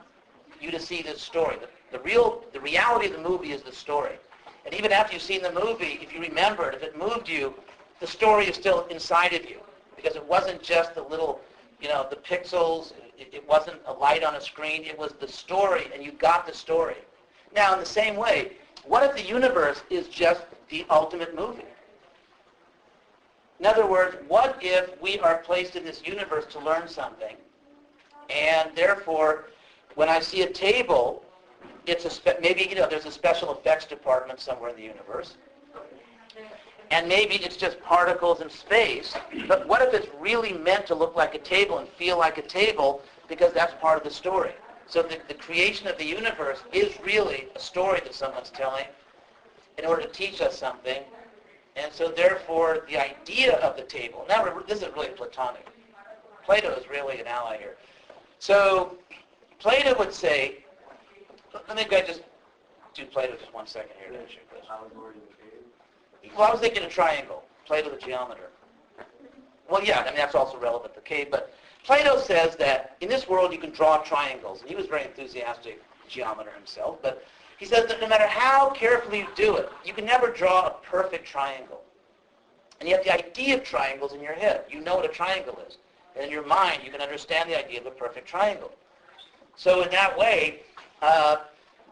[0.59, 1.57] you to see this story.
[1.57, 4.17] The, the real, the reality of the movie is the story.
[4.65, 7.53] And even after you've seen the movie, if you remember it, if it moved you,
[7.99, 9.59] the story is still inside of you.
[9.97, 11.41] Because it wasn't just the little,
[11.81, 15.27] you know, the pixels, it, it wasn't a light on a screen, it was the
[15.27, 16.95] story and you got the story.
[17.53, 18.53] Now, in the same way,
[18.85, 21.65] what if the universe is just the ultimate movie?
[23.59, 27.35] In other words, what if we are placed in this universe to learn something,
[28.29, 29.45] and therefore,
[29.95, 31.25] when I see a table,
[31.87, 35.37] it's a spe- maybe you know there's a special effects department somewhere in the universe,
[36.91, 39.13] and maybe it's just particles in space.
[39.47, 42.41] But what if it's really meant to look like a table and feel like a
[42.41, 44.53] table because that's part of the story?
[44.87, 48.85] So the, the creation of the universe is really a story that someone's telling
[49.77, 51.03] in order to teach us something.
[51.75, 55.67] And so therefore the idea of the table, now this is really Platonic.
[56.45, 57.75] Plato is really an ally here.
[58.39, 58.97] So
[59.59, 60.63] Plato would say,
[61.67, 62.21] let me go just
[62.93, 64.17] do Plato just one second here
[66.35, 68.49] Well, I was thinking a triangle, Plato the geometer.
[69.69, 71.53] Well, yeah, I mean, that's also relevant cave, but
[71.83, 75.03] Plato says that in this world you can draw triangles, and he was a very
[75.03, 77.23] enthusiastic geometer himself, but
[77.57, 80.75] he says that no matter how carefully you do it, you can never draw a
[80.83, 81.81] perfect triangle.
[82.79, 84.65] And have the idea of triangles in your head.
[84.69, 85.77] You know what a triangle is.
[86.15, 88.71] And in your mind, you can understand the idea of a perfect triangle.
[89.55, 90.61] So in that way,
[91.01, 91.37] uh,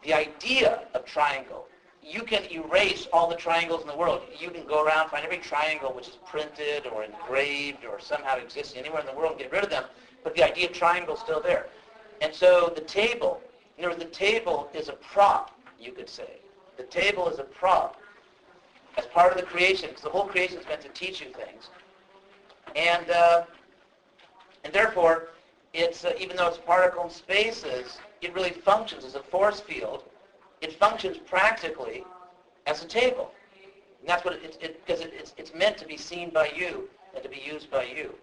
[0.03, 1.65] the idea of triangle,
[2.05, 4.21] you can erase all the triangles in the world.
[4.39, 8.81] You can go around, find every triangle which is printed or engraved or somehow existing
[8.81, 9.85] anywhere in the world and get rid of them,
[10.23, 11.67] but the idea of triangle is still there.
[12.21, 13.41] And so the table,
[13.77, 16.39] in other words, the table is a prop, you could say.
[16.77, 17.99] The table is a prop
[18.97, 21.69] as part of the creation, because the whole creation is meant to teach you things.
[22.75, 23.45] And, uh,
[24.63, 25.29] and therefore,
[25.73, 30.03] it's, uh, even though it's particle and spaces, it really functions as a force field.
[30.65, 32.03] It functions practically
[32.65, 33.31] as a table.
[33.99, 36.89] And that's what it, it, because it, it's, it's meant to be seen by you
[37.13, 38.15] and to be used by you.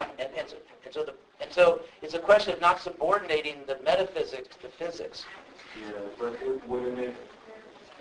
[0.00, 0.56] And, and, so,
[0.86, 5.26] and, so the, and so it's a question of not subordinating the metaphysics to physics.
[5.78, 7.14] Yeah, but it, wouldn't it,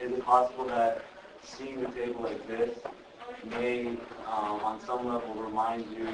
[0.01, 1.03] is it possible that
[1.43, 2.74] seeing the table like this
[3.49, 3.88] may,
[4.28, 6.07] um, on some level, remind you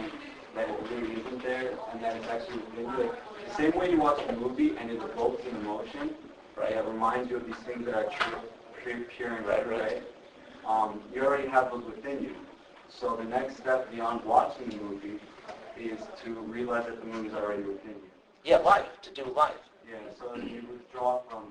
[0.56, 2.86] that it really isn't there and that it's actually within?
[2.98, 3.12] Like,
[3.48, 6.16] the same way you watch a movie and it evokes an emotion,
[6.58, 6.72] right?
[6.74, 8.40] It reminds you of these things that are true,
[8.84, 9.68] pure, pure and right.
[9.70, 10.04] right?
[10.66, 12.36] Um, you already have those within you.
[12.90, 15.20] So the next step beyond watching the movie
[15.78, 18.10] is to realize that the movie is already within you.
[18.44, 19.54] Yeah, life, to do life.
[19.90, 21.44] Yeah, so you withdraw from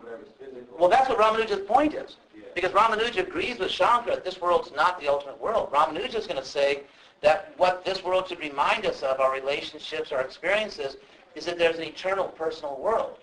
[0.00, 0.76] whatever's physical.
[0.78, 2.16] Well, that's what Ramanuja's point is.
[2.34, 2.44] Yeah.
[2.54, 5.70] Because Ramanuja agrees with Shankara that this world's not the ultimate world.
[5.72, 6.82] Ramanuja is going to say
[7.20, 10.96] that what this world should remind us of, our relationships, our experiences,
[11.34, 13.18] is that there's an eternal personal world,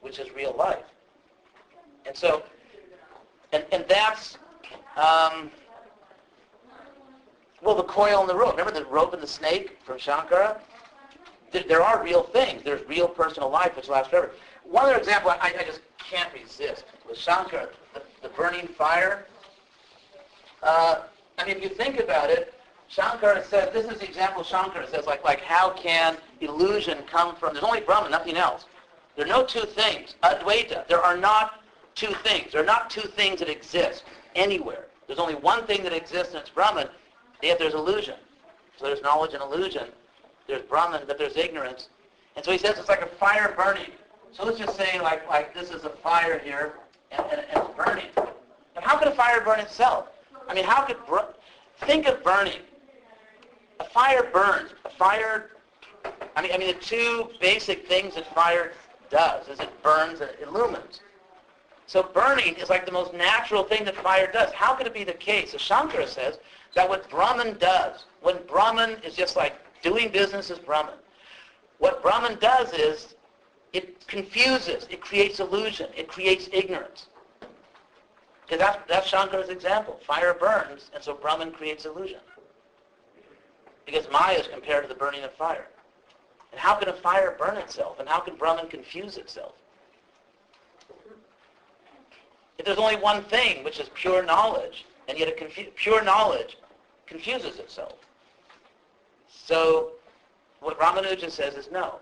[0.00, 0.84] which is real life.
[2.06, 2.42] And so,
[3.52, 4.38] and, and that's,
[4.96, 5.50] um,
[7.62, 8.56] well, the coil and the rope.
[8.56, 10.58] Remember the rope and the snake from Shankara?
[11.52, 12.62] There, there are real things.
[12.62, 14.32] There's real personal life which lasts forever.
[14.64, 19.26] One other example I, I just can't resist was Shankara, the, the burning fire.
[20.62, 21.02] Uh,
[21.38, 22.54] I mean, if you think about it,
[22.90, 27.52] Shankara says, this is the example Shankara says, like, like how can illusion come from,
[27.52, 28.66] there's only Brahman, nothing else.
[29.16, 30.14] There are no two things.
[30.22, 31.62] Advaita, there are not
[31.94, 32.52] two things.
[32.52, 34.04] There are not two things that exist
[34.34, 34.86] anywhere.
[35.06, 36.88] There's only one thing that exists, and it's Brahman,
[37.42, 38.14] yet there's illusion.
[38.76, 39.88] So there's knowledge and illusion.
[40.46, 41.88] There's Brahman, but there's ignorance.
[42.36, 43.90] And so he says it's like a fire burning.
[44.32, 46.74] So let's just say like, like this is a fire here,
[47.10, 48.06] and, and, and it's burning.
[48.14, 50.08] But how could a fire burn itself?
[50.48, 51.18] I mean, how could, br-
[51.86, 52.60] think of burning.
[53.80, 54.70] A fire burns.
[54.84, 55.50] A fire,
[56.36, 58.72] I mean, I mean, the two basic things that fire
[59.10, 61.00] does is it burns and it illumines.
[61.86, 64.52] So burning is like the most natural thing that fire does.
[64.52, 65.52] How could it be the case?
[65.52, 66.38] So Shankara says
[66.74, 70.94] that what Brahman does, when Brahman is just like doing business as Brahman,
[71.78, 73.16] what Brahman does is
[73.72, 77.06] it confuses, it creates illusion, it creates ignorance.
[78.46, 79.98] Because that's, that's Shankara's example.
[80.06, 82.20] Fire burns, and so Brahman creates illusion.
[83.86, 85.68] Because Maya is compared to the burning of fire.
[86.52, 88.00] And how can a fire burn itself?
[88.00, 89.54] And how can Brahman confuse itself?
[92.58, 96.58] If there's only one thing, which is pure knowledge, and yet confu- pure knowledge
[97.06, 97.94] confuses itself.
[99.28, 99.92] So
[100.60, 102.00] what Ramanuja says is no.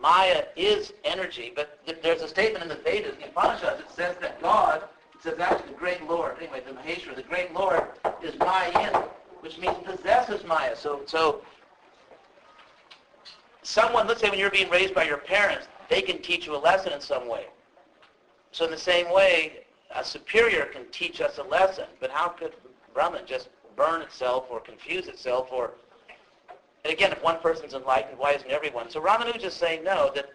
[0.00, 4.42] Maya is energy, but there's a statement in the Vedas, the Upanishads, it says that
[4.42, 4.82] God,
[5.14, 7.84] it says actually the great Lord, anyway, the Maheshwara, the great Lord
[8.22, 9.04] is Maya,
[9.40, 10.74] which means possesses Maya.
[10.74, 11.42] So, so
[13.62, 16.58] someone, let's say when you're being raised by your parents, they can teach you a
[16.58, 17.46] lesson in some way.
[18.50, 22.54] So in the same way, a superior can teach us a lesson, but how could
[22.94, 25.72] Brahman just burn itself or confuse itself or
[26.84, 28.90] and again, if one person's enlightened, why isn't everyone?
[28.90, 30.30] So Ramanuja is saying no, that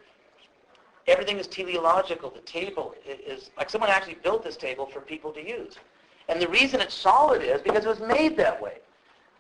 [1.05, 2.29] everything is teleological.
[2.29, 5.75] The table is, like someone actually built this table for people to use.
[6.29, 8.77] And the reason it's solid is because it was made that way.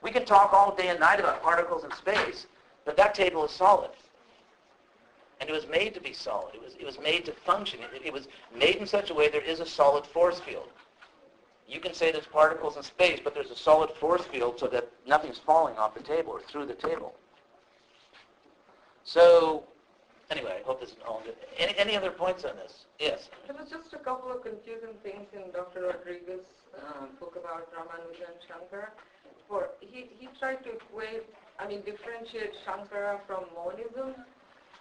[0.01, 2.47] We can talk all day and night about particles in space,
[2.87, 3.91] but that table is solid.
[5.39, 6.55] And it was made to be solid.
[6.55, 7.81] It was, it was made to function.
[7.93, 10.69] It, it was made in such a way there is a solid force field.
[11.67, 14.87] You can say there's particles in space, but there's a solid force field so that
[15.05, 17.13] nothing's falling off the table or through the table.
[19.03, 19.65] So,
[20.31, 21.35] anyway, I hope this is all good.
[21.57, 22.85] Any, any other points on this?
[22.99, 23.29] Yes.
[23.47, 25.87] There was just a couple of confusing things in Dr.
[25.87, 28.87] Rodriguez's uh, book about Ramanuja and Shankara.
[29.49, 31.23] For he, he tried to equate,
[31.59, 34.15] I mean, differentiate Shankara from monism,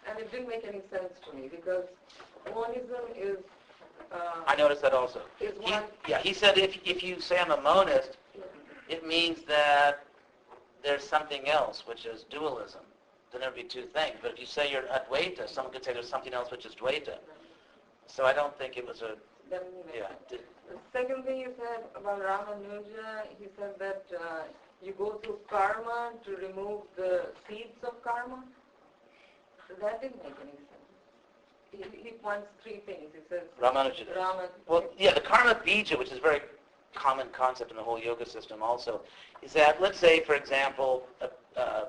[0.08, 1.84] and it didn't make any sense to me because
[2.54, 3.38] monism is
[4.12, 5.20] uh, I noticed that also.
[5.40, 8.18] is He, one yeah, he said if, if you say I'm a monist,
[8.88, 10.04] it means that
[10.82, 12.82] there's something else, which is dualism.
[13.32, 14.16] Then there'd be two things.
[14.22, 17.18] But if you say you're Advaita, someone could say there's something else which is Dvaita.
[18.06, 19.16] So I don't think it was a,
[19.50, 19.62] Then,
[19.94, 20.06] yeah.
[20.30, 20.38] The
[20.92, 24.42] second thing you said about Ramanuja, he said that uh,
[24.82, 28.44] you go through karma to remove the seeds of karma.
[29.80, 31.92] That didn't make any sense.
[31.92, 33.10] He, he points three things.
[33.12, 34.16] He says Ramanuja does.
[34.16, 34.48] Rama.
[34.66, 36.40] Well, yeah, the karma bija, which is a very
[36.94, 39.00] common concept in the whole yoga system also,
[39.42, 41.88] is that, let's say, for example, a, a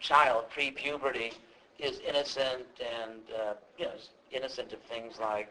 [0.00, 1.32] child pre-puberty
[1.78, 2.66] is innocent
[3.02, 5.48] and, uh, you know, is innocent of things like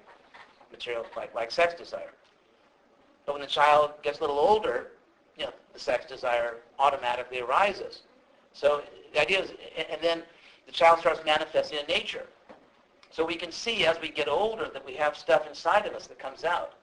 [0.72, 2.14] material, like, like sex desire.
[3.26, 4.92] But when the child gets a little older,
[5.74, 8.04] the sex desire automatically arises.
[8.54, 10.24] So the idea is, and then
[10.66, 12.26] the child starts manifesting in nature.
[13.10, 16.08] So we can see as we get older that we have stuff inside of us
[16.08, 16.74] that comes out.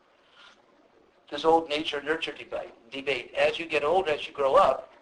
[1.30, 2.72] This old nature-nurture debate.
[2.90, 3.32] Debate.
[3.36, 4.92] As you get older, as you grow up,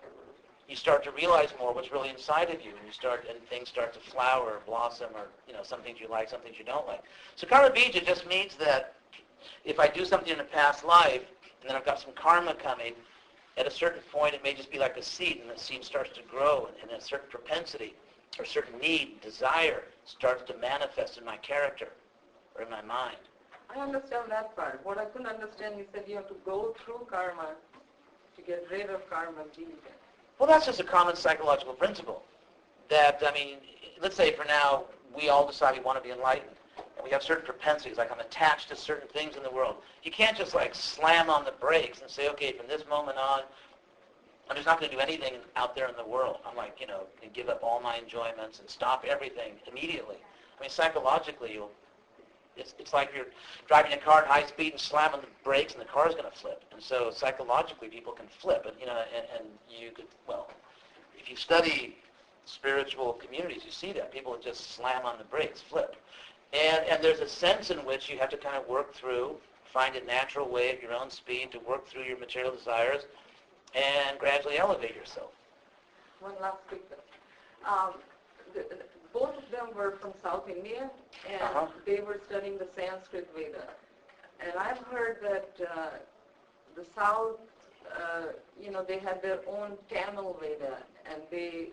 [0.68, 3.70] you start to realize more what's really inside of you, and you start and things
[3.70, 6.64] start to flower or blossom, or you know some things you like, some things you
[6.64, 7.03] don't like.
[7.36, 8.95] So karma bija just means that
[9.64, 11.22] if I do something in a past life,
[11.61, 12.93] and then I've got some karma coming,
[13.59, 16.11] at a certain point it may just be like a seed, and the seed starts
[16.17, 17.95] to grow, and, a certain propensity
[18.39, 21.89] or certain need, desire starts to manifest in my character
[22.55, 23.17] or in my mind.
[23.75, 24.81] I understand that part.
[24.85, 27.51] What I couldn't understand, you said you have to go through karma
[28.37, 29.45] to get rid of karma.
[30.39, 32.23] Well, that's just a common psychological principle.
[32.89, 33.59] That, I mean,
[34.01, 34.85] let's say for now,
[35.15, 36.58] we all decide we want to be enlightened.
[36.99, 39.76] And we have certain propensities, like I'm attached to certain things in the world.
[40.03, 43.42] You can't just like slam on the brakes and say, okay, from this moment on,
[44.51, 46.38] I'm just not going to do anything out there in the world.
[46.44, 50.16] I'm like, you know, give up all my enjoyments and stop everything immediately.
[50.59, 51.61] I mean, psychologically,
[52.57, 53.26] it's, it's like you're
[53.68, 56.36] driving a car at high speed and slamming the brakes and the car's going to
[56.36, 56.64] flip.
[56.72, 58.66] And so psychologically, people can flip.
[58.66, 60.51] And, you know, and, and you could, well,
[61.16, 61.96] if you study
[62.46, 64.12] spiritual communities, you see that.
[64.12, 65.94] People just slam on the brakes, flip.
[66.53, 69.36] And, and there's a sense in which you have to kind of work through,
[69.72, 73.03] find a natural way at your own speed to work through your material desires
[73.74, 75.30] and gradually elevate yourself.
[76.20, 76.99] One last quick thing.
[77.66, 77.94] Um,
[78.55, 80.90] the, the- both of them were from South India,
[81.28, 81.66] and Uh-huh.
[81.86, 83.66] they were studying the Sanskrit Veda.
[84.40, 85.88] And I've heard that uh,
[86.76, 87.36] the South,
[87.96, 88.26] uh,
[88.61, 90.76] you know, they had their own Tamil Veda,
[91.11, 91.70] and they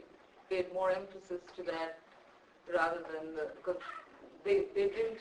[0.49, 1.99] paid more emphasis to that
[2.73, 3.47] rather than the,
[4.46, 5.20] they, they didn't,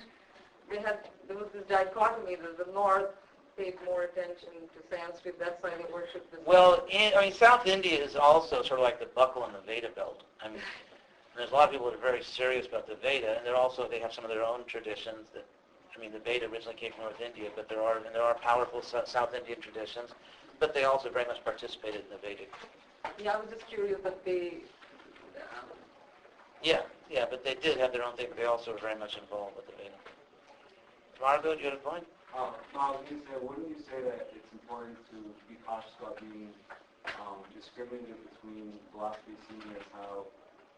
[0.70, 3.10] they had, there was this dichotomy that the North
[3.56, 7.66] paid more attention to Sanskrit, that's why they worshiped the Well, in, I mean, South
[7.66, 10.24] India is also sort of like the buckle in the Veda belt.
[10.42, 10.58] I mean,
[11.36, 13.88] there's a lot of people that are very serious about the Veda, and they're also
[13.88, 15.26] they have some of their own traditions.
[15.34, 15.46] That,
[15.96, 18.34] I mean, the Veda originally came from North India, but there are and there are
[18.34, 20.10] powerful Sou- South Indian traditions,
[20.58, 22.50] but they also very much participated in the Vedic.
[23.22, 24.58] Yeah, I was just curious that they,
[25.36, 25.70] um,
[26.62, 26.80] Yeah,
[27.10, 29.56] yeah, but they did have their own thing, but they also were very much involved
[29.56, 29.94] with the Veda.
[31.20, 32.04] Margot, do you have a point?
[32.34, 35.16] Uh, no, I was going to say, wouldn't you say that it's important to
[35.48, 36.50] be cautious about being
[37.20, 40.26] um, discriminative between philosophy, seeing as how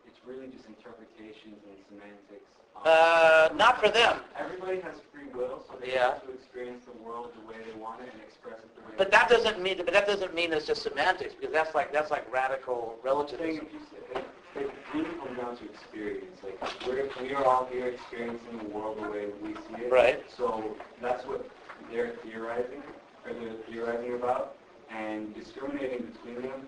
[0.06, 2.50] it's really just interpretations and semantics?
[2.76, 4.20] Um, Uh, not for them.
[4.36, 6.20] Everybody has free will, so they Yeah.
[6.20, 8.92] get to experience the world the way they want it and express it the way
[8.92, 8.98] they want it.
[8.98, 12.10] But that doesn't mean, but that doesn't mean it's just semantics, because that's like, that's
[12.10, 13.66] like radical relativism.
[14.56, 16.40] If you say, it really comes down to experience.
[16.42, 19.92] Like we're we are all here experiencing the world the way we see it.
[19.92, 20.24] Right.
[20.30, 21.48] So that's what
[21.90, 22.82] they're theorizing,
[23.24, 24.56] or they're theorizing about,
[24.90, 26.66] and discriminating between them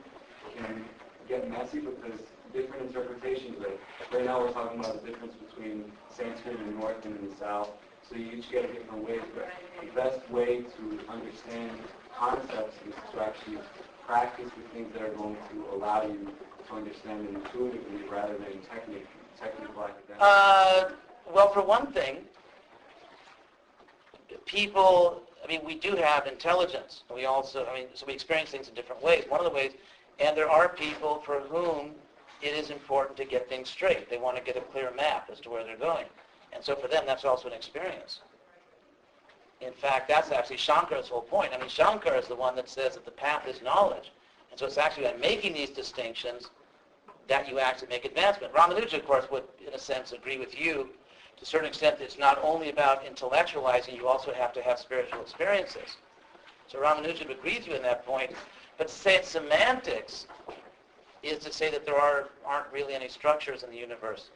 [0.56, 0.84] can
[1.28, 2.18] get messy because
[2.52, 3.58] different interpretations.
[3.58, 3.80] Like
[4.12, 7.36] right now, we're talking about the difference between Sanskrit in the north and in the
[7.36, 7.70] south.
[8.08, 9.20] So you each get a different way.
[9.34, 9.48] But
[9.84, 11.72] the best way to understand
[12.16, 13.58] concepts is to actually
[14.06, 16.32] practice the things that are going to allow you
[16.68, 19.06] to understand intuitively rather than technic,
[19.40, 20.16] technical academic.
[20.20, 20.90] Uh,
[21.32, 22.18] well, for one thing,
[24.46, 27.04] people, I mean, we do have intelligence.
[27.14, 29.24] We also, I mean, so we experience things in different ways.
[29.28, 29.72] One of the ways,
[30.18, 31.92] and there are people for whom
[32.42, 34.08] it is important to get things straight.
[34.08, 36.06] They want to get a clear map as to where they're going.
[36.52, 38.20] And so for them, that's also an experience.
[39.60, 41.52] In fact, that's actually Shankara's whole point.
[41.52, 44.12] I mean, Shankara is the one that says that the path is knowledge.
[44.50, 46.50] And so it's actually by making these distinctions
[47.28, 48.52] that you actually make advancement.
[48.54, 50.88] Ramanuja, of course, would, in a sense, agree with you
[51.36, 55.20] to a certain extent it's not only about intellectualizing, you also have to have spiritual
[55.20, 55.96] experiences.
[56.66, 58.32] So Ramanuja agrees with you in that point.
[58.76, 60.26] But to say it's semantics
[61.22, 64.30] is to say that there are, aren't really any structures in the universe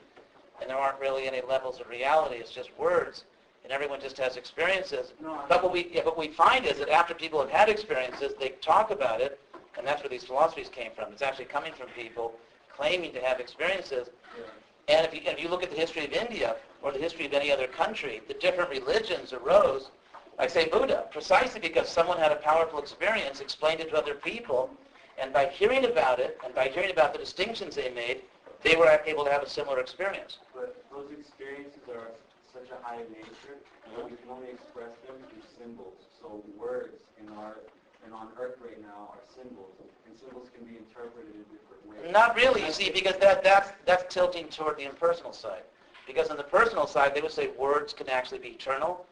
[0.61, 2.37] and there aren't really any levels of reality.
[2.37, 3.25] It's just words,
[3.65, 5.13] and everyone just has experiences.
[5.21, 8.33] No, But what we, yeah, what we find is that after people have had experiences,
[8.39, 9.41] they talk about it,
[9.77, 11.13] and that's where these philosophies came from.
[11.13, 12.35] It's actually coming from people
[12.77, 14.09] claiming to have experiences.
[14.37, 14.97] Yeah.
[14.97, 17.33] And if you, if you look at the history of India or the history of
[17.33, 19.91] any other country, the different religions arose,
[20.39, 24.71] like say Buddha, precisely because someone had a powerful experience, explained it to other people,
[25.19, 28.23] and by hearing about it and by hearing about the distinctions they made,
[28.63, 30.39] they were able to have a similar experience.
[30.55, 32.11] But those experiences are
[32.53, 33.59] such a high nature
[33.95, 35.99] that we can only express them through symbols.
[36.21, 37.57] So words in our
[38.05, 39.75] and on Earth right now are symbols,
[40.07, 42.13] and symbols can be interpreted in different ways.
[42.13, 45.63] Not really, you see, because that, that's, that's tilting toward the impersonal side.
[46.07, 49.07] Because on the personal side, they would say words can actually be eternal,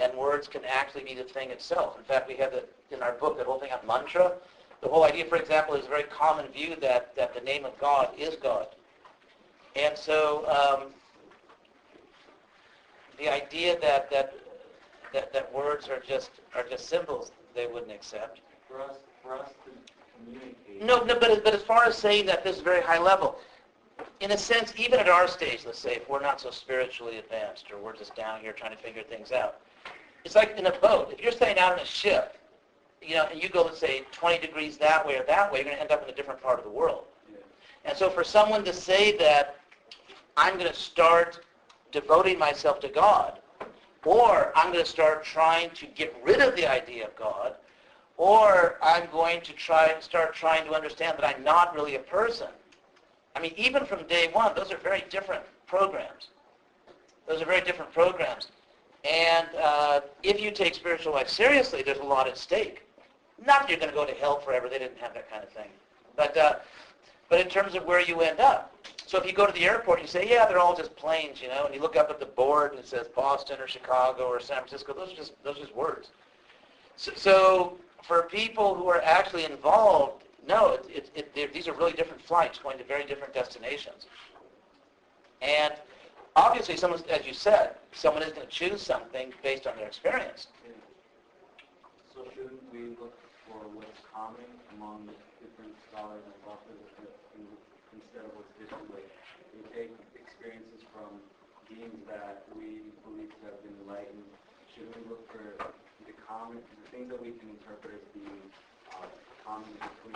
[0.00, 1.98] and words can actually be the thing itself.
[1.98, 4.32] In fact, we have the, in our book, the whole thing on mantra.
[4.82, 7.78] The whole idea, for example, is a very common view that, that the name of
[7.78, 8.68] God is God.
[9.74, 10.88] And so um,
[13.18, 14.34] the idea that, that,
[15.12, 18.40] that, that words are just, are just symbols, they wouldn't accept.
[18.68, 19.70] For us, for us to
[20.24, 20.82] communicate.
[20.82, 23.38] No, no, but, but as far as saying that this is very high level,
[24.20, 27.70] in a sense, even at our stage, let's say, if we're not so spiritually advanced
[27.72, 29.60] or we're just down here trying to figure things out,
[30.24, 31.10] it's like in a boat.
[31.12, 32.38] If you're staying out on a ship,
[33.00, 35.64] you know, and you go, let's say, 20 degrees that way or that way, you're
[35.64, 37.04] going to end up in a different part of the world.
[37.30, 37.38] Yeah.
[37.84, 39.56] And so for someone to say that
[40.36, 41.44] I'm going to start
[41.92, 43.38] devoting myself to God,
[44.06, 47.54] or I'm going to start trying to get rid of the idea of God,
[48.16, 52.48] or I'm going to try start trying to understand that I'm not really a person.
[53.34, 56.28] I mean, even from day one, those are very different programs.
[57.26, 58.52] Those are very different programs.
[59.04, 62.82] And uh, if you take spiritual life seriously, there's a lot at stake.
[63.44, 64.68] Not that you're going to go to hell forever.
[64.68, 65.68] They didn't have that kind of thing.
[66.16, 66.54] But, uh,
[67.28, 68.72] but in terms of where you end up.
[69.06, 71.40] So if you go to the airport and you say, yeah, they're all just planes,
[71.40, 74.24] you know, and you look up at the board and it says Boston or Chicago
[74.24, 76.10] or San Francisco, those are just, those are just words.
[76.96, 81.92] So, so for people who are actually involved, no, it, it, it, these are really
[81.92, 84.06] different flights going to very different destinations.
[85.42, 85.74] And
[86.34, 90.48] obviously, someone, as you said, someone is going to choose something based on their experience.
[92.14, 93.14] So shouldn't we look
[93.46, 94.46] for what's common
[94.76, 95.08] among
[95.46, 96.82] different scholars and authors
[97.94, 98.90] instead of what's different?
[98.90, 99.06] Like,
[99.54, 101.22] we take experiences from
[101.70, 104.26] beings that we believe to have been enlightened.
[104.74, 105.46] Shouldn't we look for
[106.02, 108.42] the common, the things that we can interpret as being
[108.90, 109.06] uh,
[109.46, 109.70] common?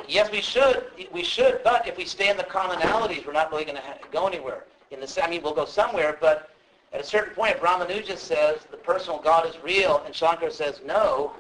[0.09, 0.91] Yes, we should.
[1.13, 1.63] We should.
[1.63, 4.67] But if we stay in the commonalities, we're not really going to ha- go anywhere.
[4.91, 6.51] In the, I mean, we'll go somewhere, but
[6.93, 10.81] at a certain point, if Ramanuja says the personal God is real, and Shankara says
[10.85, 11.33] no,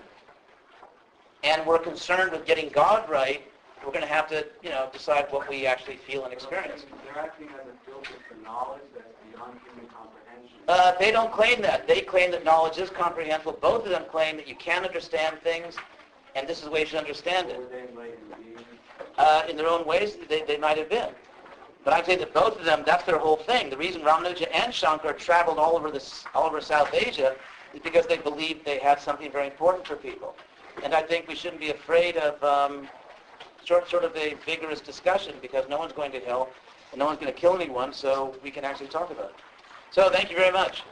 [1.42, 3.49] and we're concerned with getting God right,
[3.84, 6.84] we're going to have to, you know, decide what we actually feel and experience.
[7.04, 10.58] They're acting as a filter for knowledge that's beyond human comprehension.
[10.68, 11.88] Uh, they don't claim that.
[11.88, 13.58] They claim that knowledge is comprehensible.
[13.60, 15.76] Both of them claim that you can understand things,
[16.34, 17.58] and this is the way you should understand it.
[17.58, 18.60] Were they enlightened beings?
[19.18, 21.10] uh, in their own ways, they, they might have been.
[21.84, 23.70] But I'd say that both of them, that's their whole thing.
[23.70, 27.36] The reason Ramanuja and Shankar traveled all over this, all over South Asia
[27.74, 30.36] is because they believed they had something very important for people.
[30.82, 32.88] And I think we shouldn't be afraid of um,
[33.64, 36.48] sort, of a vigorous discussion because no one's going to hell
[36.92, 39.36] and no one's going to kill anyone, so we can actually talk about it.
[39.90, 40.82] So thank you very much.